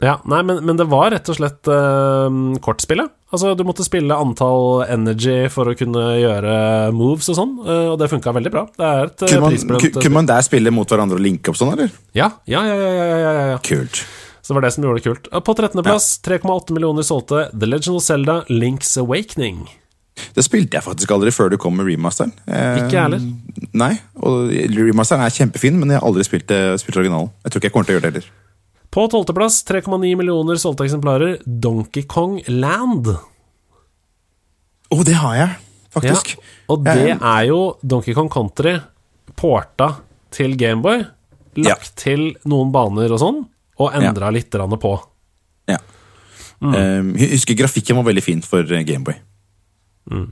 [0.06, 2.28] Ja, nei, men, men det var rett og slett uh,
[2.62, 3.10] kortspillet.
[3.34, 6.58] Altså, du måtte spille antall energy for å kunne gjøre
[6.96, 8.68] moves og sånn, uh, og det funka veldig bra.
[8.76, 11.52] Det er et uh, Kunne man, prisbelønt kunne man der spille mot hverandre og linke
[11.52, 11.96] opp sånn, eller?
[12.18, 13.58] Ja, ja, ja, ja, ja, ja, ja, ja.
[13.66, 14.04] Kult.
[14.46, 15.32] Så det var det som gjorde det kult.
[15.42, 19.64] På 13.-plass, 3,8 millioner solgte The Legend of Zelda Links Awakening.
[20.36, 22.32] Det spilte jeg faktisk aldri før du kom med remasteren.
[22.46, 23.24] Eh, Ikke heller.
[23.76, 27.34] Nei, og remasteren er kjempefin, men jeg har aldri spilt, eh, spilt originalen.
[27.44, 28.30] Jeg tror ikke jeg kommer til å gjøre det heller.
[28.96, 33.10] På 12.-plass, 3,9 millioner solgte eksemplarer, Donkey Kong Land.
[34.88, 35.58] Å, det har jeg,
[35.92, 36.32] faktisk.
[36.38, 38.78] Ja, og det er jo Donkey Kong Country
[39.36, 39.90] porta
[40.32, 41.04] til Gameboy,
[41.60, 43.42] lagt til noen baner og sånn,
[43.84, 44.94] og endra litt grann på.
[45.68, 45.82] Ja.
[46.64, 46.72] Mm.
[46.72, 49.20] Eh, jeg husker grafikken var veldig fin for Gameboy.
[50.08, 50.30] Mm.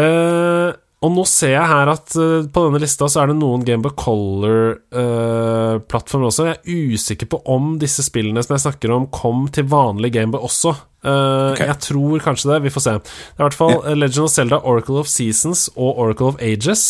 [0.00, 0.72] Eh,
[1.02, 3.90] og nå ser jeg her at uh, på denne lista så er det noen Gameboy
[3.98, 6.42] Color-plattformer også.
[6.48, 10.40] Jeg er usikker på om disse spillene som jeg snakker om, kom til vanlig Gameboy
[10.46, 10.70] også.
[11.02, 11.66] Uh, okay.
[11.66, 12.60] Jeg tror kanskje det.
[12.68, 12.92] Vi får se.
[13.02, 13.96] Det er i hvert fall yeah.
[13.98, 16.82] Legend of Zelda, Oracle of Seasons og Oracle of Ages.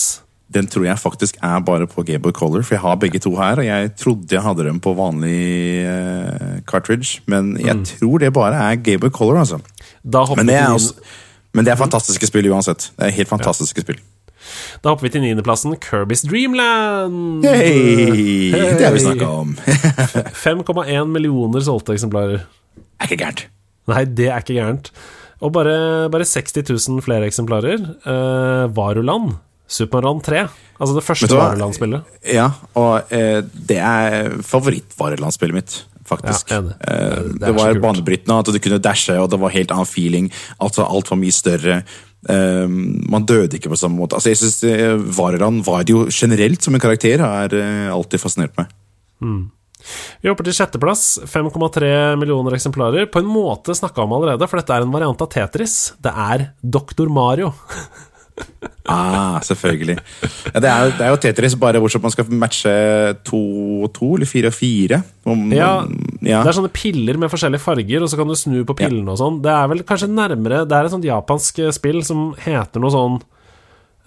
[0.53, 3.57] Den tror jeg faktisk er bare på Gameboy Color, for jeg har begge to her.
[3.63, 5.39] Og jeg trodde jeg hadde dem på vanlig
[5.89, 7.87] eh, cartridge, men jeg Mm.
[7.89, 9.57] tror det bare er Gameboy Color, altså.
[10.05, 10.61] Da hopper, vi det,
[11.53, 12.91] men det er fantastiske spill uansett.
[12.97, 14.01] Det er helt fantastiske spill.
[14.83, 17.45] da hopper vi til niendeplassen, Kirby's Dreamland.
[17.47, 19.57] Hey, det har vi snakka om.
[20.47, 22.47] 5,1 millioner solgte eksemplarer.
[23.01, 23.47] er ikke gærent.
[23.91, 24.93] Nei, det er ikke gærent.
[25.43, 27.83] Og bare, bare 60 000 flere eksemplarer.
[28.07, 29.35] Uh, Varuland.
[29.73, 30.45] Supermann 3.
[30.79, 31.31] Altså det første?
[31.35, 32.13] Varuland-spillet.
[32.29, 35.77] Ja, og uh, det er favorittvarelandspillet mitt,
[36.09, 36.51] faktisk.
[36.51, 36.59] Ja.
[36.59, 39.89] Eh, Det er det, var banebrytende, at du kunne dashe, og det var helt annen
[39.89, 40.31] feeling.
[40.61, 41.83] Altså, alt var mye større.
[42.29, 42.69] Eh,
[43.13, 44.19] man døde ikke på samme måte.
[44.19, 48.23] Altså, jeg synes eh, Vareland var det jo generelt som en karakter, har eh, alltid
[48.23, 48.71] fascinert meg.
[50.23, 51.19] Vi hopper til sjetteplass.
[51.27, 53.09] 5,3 millioner eksemplarer.
[53.11, 55.93] På en måte snakka om allerede, for dette er en variant av Tetris.
[56.03, 57.53] Det er Doktor Mario.
[58.93, 59.95] Ah, selvfølgelig.
[60.53, 62.73] Ja, det, er, jo- det er jo Tetris, bare bortsett man skal matche
[63.25, 63.39] to
[63.87, 64.99] og to, eller fire og fire.
[65.25, 65.71] Om, Ja,
[66.21, 66.43] ja.
[66.43, 69.21] Det er sånne piller med forskjellige farger, og så kan du snu på pillene og
[69.21, 69.39] sånn.
[69.45, 72.93] Det er vel kanskje nærmere Det er et sånt japansk eh, spill som heter noe
[72.95, 73.19] sånn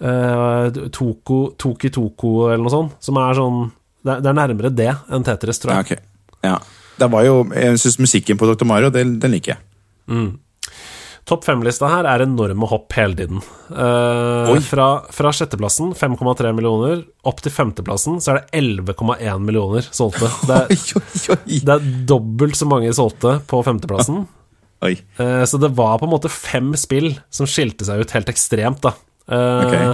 [0.04, 2.96] uh, Toko, Toki Toko eller noe sånt.
[3.00, 3.62] Som er sånn
[4.04, 6.04] Det er, det er nærmere det enn Tetris, tror ja, jeg.
[6.46, 6.58] Ja.
[6.96, 8.64] Det var jo, jeg syns musikken på Dr.
[8.68, 9.62] Mario, den, den liker jeg.
[11.26, 13.40] Topp fem-lista her er enorme hopp hele tiden.
[13.66, 20.28] Uh, fra, fra sjetteplassen, 5,3 millioner, opp til femteplassen, så er det 11,1 millioner solgte.
[20.46, 21.58] Det er, Oi, oi, oi.
[21.66, 24.22] det er dobbelt så mange solgte på femteplassen.
[24.86, 28.86] Eh, Så det var på en måte fem spill som skilte seg ut helt ekstremt,
[28.86, 28.94] da.
[29.26, 29.92] Uh, okay.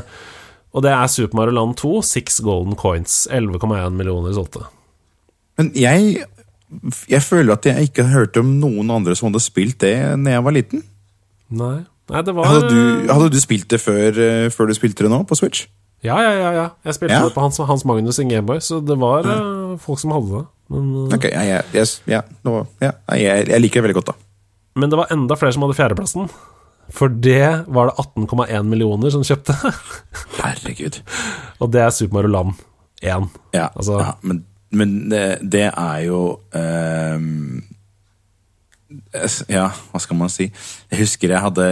[0.76, 3.22] Og det er Super Mario Land 2, Six Golden Coins.
[3.32, 4.66] 11,1 millioner solgte.
[5.56, 6.26] Men jeg,
[7.08, 10.44] jeg føler at jeg ikke hørte om noen andre som hadde spilt det da jeg
[10.44, 10.84] var liten.
[11.52, 12.80] Nei, Nei det var Hadde du,
[13.12, 15.66] hadde du spilt det før, eh, før du spilte det nå, på Switch?
[16.02, 16.50] Ja, ja, ja.
[16.56, 16.64] ja.
[16.88, 17.22] Jeg spilte Ja.
[17.28, 20.44] det på Hans, Hans Magnus sin Gameboy, så det var eh, folk som hadde det.
[20.72, 24.10] Men, eh, Ok, ja, ja, yes, ja, nå, ja, jeg, jeg liker det veldig godt,
[24.10, 24.16] da.
[24.80, 26.30] men det var enda flere som hadde fjerdeplassen.
[26.92, 29.54] For det var det 18,1 millioner som kjøpte.
[30.42, 30.98] Herregud.
[31.62, 32.58] Og det er Super Mario Land
[33.00, 33.28] 1.
[33.54, 34.42] Ja, Altså- ja men,
[34.72, 37.62] men det, er jo es-
[39.50, 40.48] Ja, hva skal man si?
[40.92, 41.66] Jeg husker jeg hadde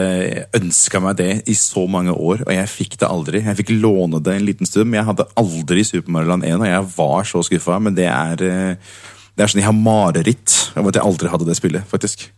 [0.57, 3.43] ønska meg det i så mange år, og jeg fikk det aldri.
[3.45, 6.59] Jeg fikk låne det en liten stund, men jeg hadde aldri Super Mario Land 1,
[6.61, 7.79] og jeg var så skuffa.
[7.83, 8.99] Men det er eh,
[9.35, 12.29] Det er sånn jeg har mareritt om at jeg aldri hadde det spillet, faktisk.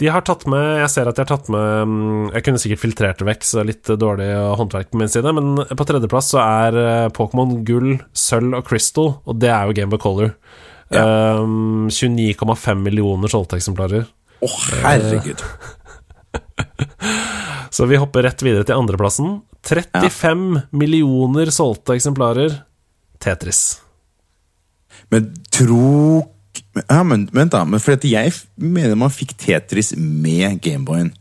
[0.00, 2.82] De har tatt med Jeg ser at de har tatt med mm, Jeg kunne sikkert
[2.82, 6.78] filtrert det vekk, så litt dårlig håndverk på min side, men på tredjeplass så er
[6.80, 10.34] eh, Pokémon gull, sølv og crystal, og det er jo Game of Color.
[10.90, 14.04] Um, 29,5 millioner solgte eksemplarer.
[14.44, 14.50] Å,
[14.84, 15.40] herregud.
[17.74, 19.40] Så vi hopper rett videre til andreplassen.
[19.66, 22.60] 35 millioner solgte eksemplarer.
[23.22, 23.80] Tetris.
[25.10, 26.22] Men tro
[26.88, 27.64] Ja, men vent, da.
[27.66, 31.12] Men for jeg mener man fikk Tetris med Gameboyen.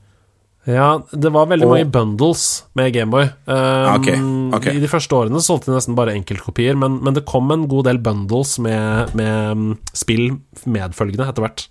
[0.70, 3.26] Ja, det var veldig Og- mange bundles med Gameboy.
[3.47, 4.16] Um, okay,
[4.55, 4.78] okay.
[4.78, 7.89] I de første årene solgte de nesten bare enkeltkopier, men, men det kom en god
[7.89, 11.66] del bundles med, med mm, spill medfølgende etter hvert.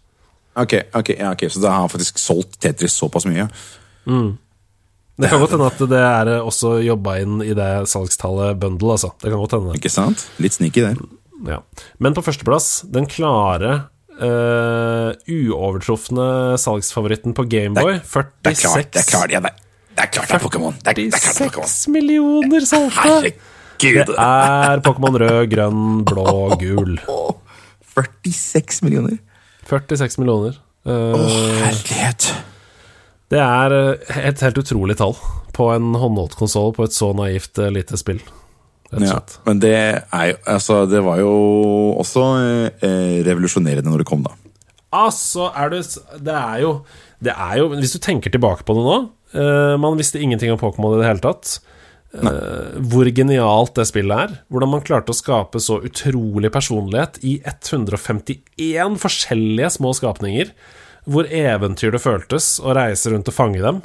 [0.61, 3.47] Ok, ok, ja, ok, Så da har han faktisk solgt Tetris såpass mye?
[4.05, 8.97] Det kan godt hende at det er eh, også jobba inn i det salgstallet bundle,
[8.97, 9.13] altså.
[9.23, 9.77] Det kan godt hende.
[9.79, 10.27] Ikke sant?
[10.43, 11.01] Litt sneaky der.
[11.49, 11.61] Ja.
[12.03, 13.87] Men på førsteplass, den klare,
[14.21, 16.27] uh, uovertrufne
[16.61, 17.99] salgsfavoritten på Gameboy.
[18.03, 19.59] Det er klart, det er 46 klart, det, er-
[19.93, 20.77] det er klart det er Pokémon!
[20.83, 21.69] Det, er- det er det er Pokémon!
[21.73, 23.33] 46 millioner solgte!
[23.83, 26.27] Det er Pokémon rød, grønn, blå,
[26.61, 26.99] gul.
[27.97, 29.19] 46 millioner?
[29.69, 30.59] 46 millioner.
[30.59, 32.25] Å, Eh, herlighet!
[33.31, 35.15] det er eh, et helt utrolig tall
[35.55, 38.19] på en håndholdt konsoll på et så naivt eh, lite spill.
[38.93, 41.33] Rett og Ja, men det er Altså, det var jo
[42.01, 42.25] også
[42.85, 44.37] eh, revolusjonerende når det kom, da.
[44.93, 45.83] Altså, er det
[46.21, 46.73] Det er jo
[47.23, 48.97] Det er jo Hvis du tenker tilbake på det nå
[49.33, 51.57] eh, Man visste ingenting om Pokémon i det hele tatt.
[52.13, 54.35] Eh, hvor genialt det spillet er.
[54.53, 60.53] Hvordan man klarte å skape så utrolig personlighet i 151 forskjellige små skapninger.
[61.09, 63.81] Hvor eventyr det føltes å reise rundt og fange dem.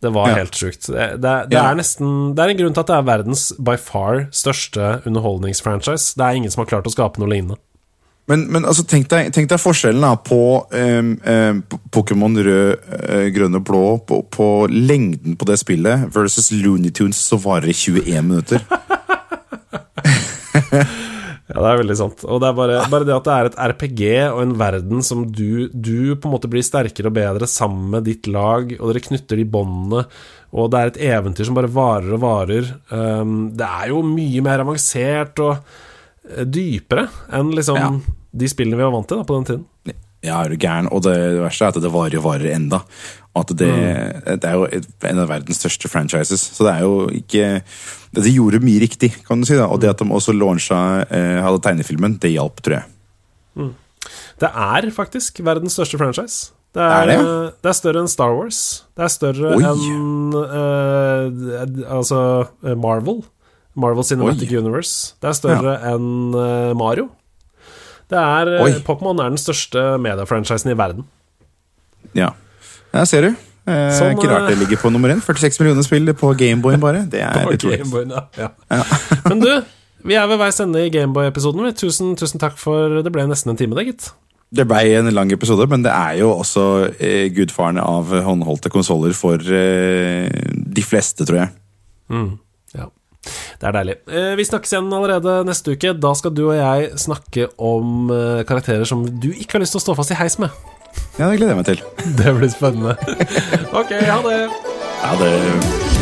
[0.00, 0.34] Det var Ja.
[0.40, 0.86] helt sjukt.
[0.86, 1.66] Det, det, det Ja.
[1.70, 6.14] er nesten Det er en grunn til at det er verdens by far største underholdningsfranchise.
[6.16, 7.58] Det er ingen som har klart å skape noe lignende.
[8.30, 10.38] Men, men altså, tenk, deg, tenk deg forskjellen da på
[10.70, 16.52] um, um, Pokémon rød, uh, grønn og blå, på, på lengden på det spillet, versus
[16.52, 18.62] Looney Tunes som varer i 21 minutter.
[21.50, 22.20] Ja, det er veldig sant.
[22.30, 25.24] Og det er bare, bare det at det er et RPG og en verden som
[25.26, 29.02] du, du på en måte blir sterkere og bedre sammen med ditt lag, og dere
[29.02, 30.04] knytter de båndene,
[30.54, 32.70] og det er et eventyr som bare varer og varer.
[32.94, 35.56] Um, det er jo mye mer avansert og
[36.30, 37.90] eh, dypere enn liksom Ja.
[38.30, 39.66] de spillene vi var vant til da, på den tiden.
[40.20, 40.86] Ja, er du gæren?
[40.92, 42.82] Og det verste er at det varer og varer enda.
[43.38, 43.70] At det,
[44.42, 44.64] det er jo
[45.06, 46.42] en av verdens største franchises.
[46.56, 47.44] Så det er jo ikke
[48.10, 49.54] det, De gjorde mye riktig, kan du si.
[49.54, 53.70] da Og det at de også launcha eh, hadde tegnefilmen, det hjalp, tror jeg.
[54.40, 56.50] Det er faktisk verdens største franchise.
[56.74, 57.14] Det Er er, det?
[57.20, 58.60] eh, det er større enn Star Wars.
[58.98, 62.20] Det er større enn uh, Altså
[62.78, 63.22] Marvel.
[63.78, 64.58] Marvel Cinematic Oi.
[64.58, 65.14] Universe.
[65.22, 67.08] Det er større enn eh, Mario.
[68.10, 71.04] Det er Pokémon er den største mediefranchisen i verden.
[72.18, 72.32] Ja,
[72.94, 73.30] ja ser du.
[73.70, 75.20] Eh, Sånn, ikke rart det eh, ligger på nummer én.
[75.22, 77.04] 46 millioner spill på Gameboyen bare.
[77.10, 77.82] Det er utrolig.
[78.38, 78.48] Ja.
[78.70, 78.82] Ja.
[79.30, 79.50] Men du,
[80.08, 81.68] vi er ved veis ende i Gameboy-episoden.
[81.78, 84.10] Tusen, tusen takk for Det ble nesten en time, det, gitt.
[84.50, 86.62] Det ble en lang episode, men det er jo også
[86.98, 91.52] eh, gudfaren av håndholdte konsoller for eh, de fleste, tror jeg.
[92.74, 92.88] Ja.
[93.60, 93.94] Det er deilig.
[94.10, 95.92] Eh, Vi snakkes igjen allerede neste uke.
[96.02, 99.82] Da skal du og jeg snakke om eh, karakterer som du ikke har lyst til
[99.82, 100.50] å stå fast i heis med.
[101.18, 101.82] Ja, det gleder jeg meg til.
[102.18, 102.96] Det blir spennende.
[103.80, 104.38] ok, ha det.
[105.04, 105.99] Ha det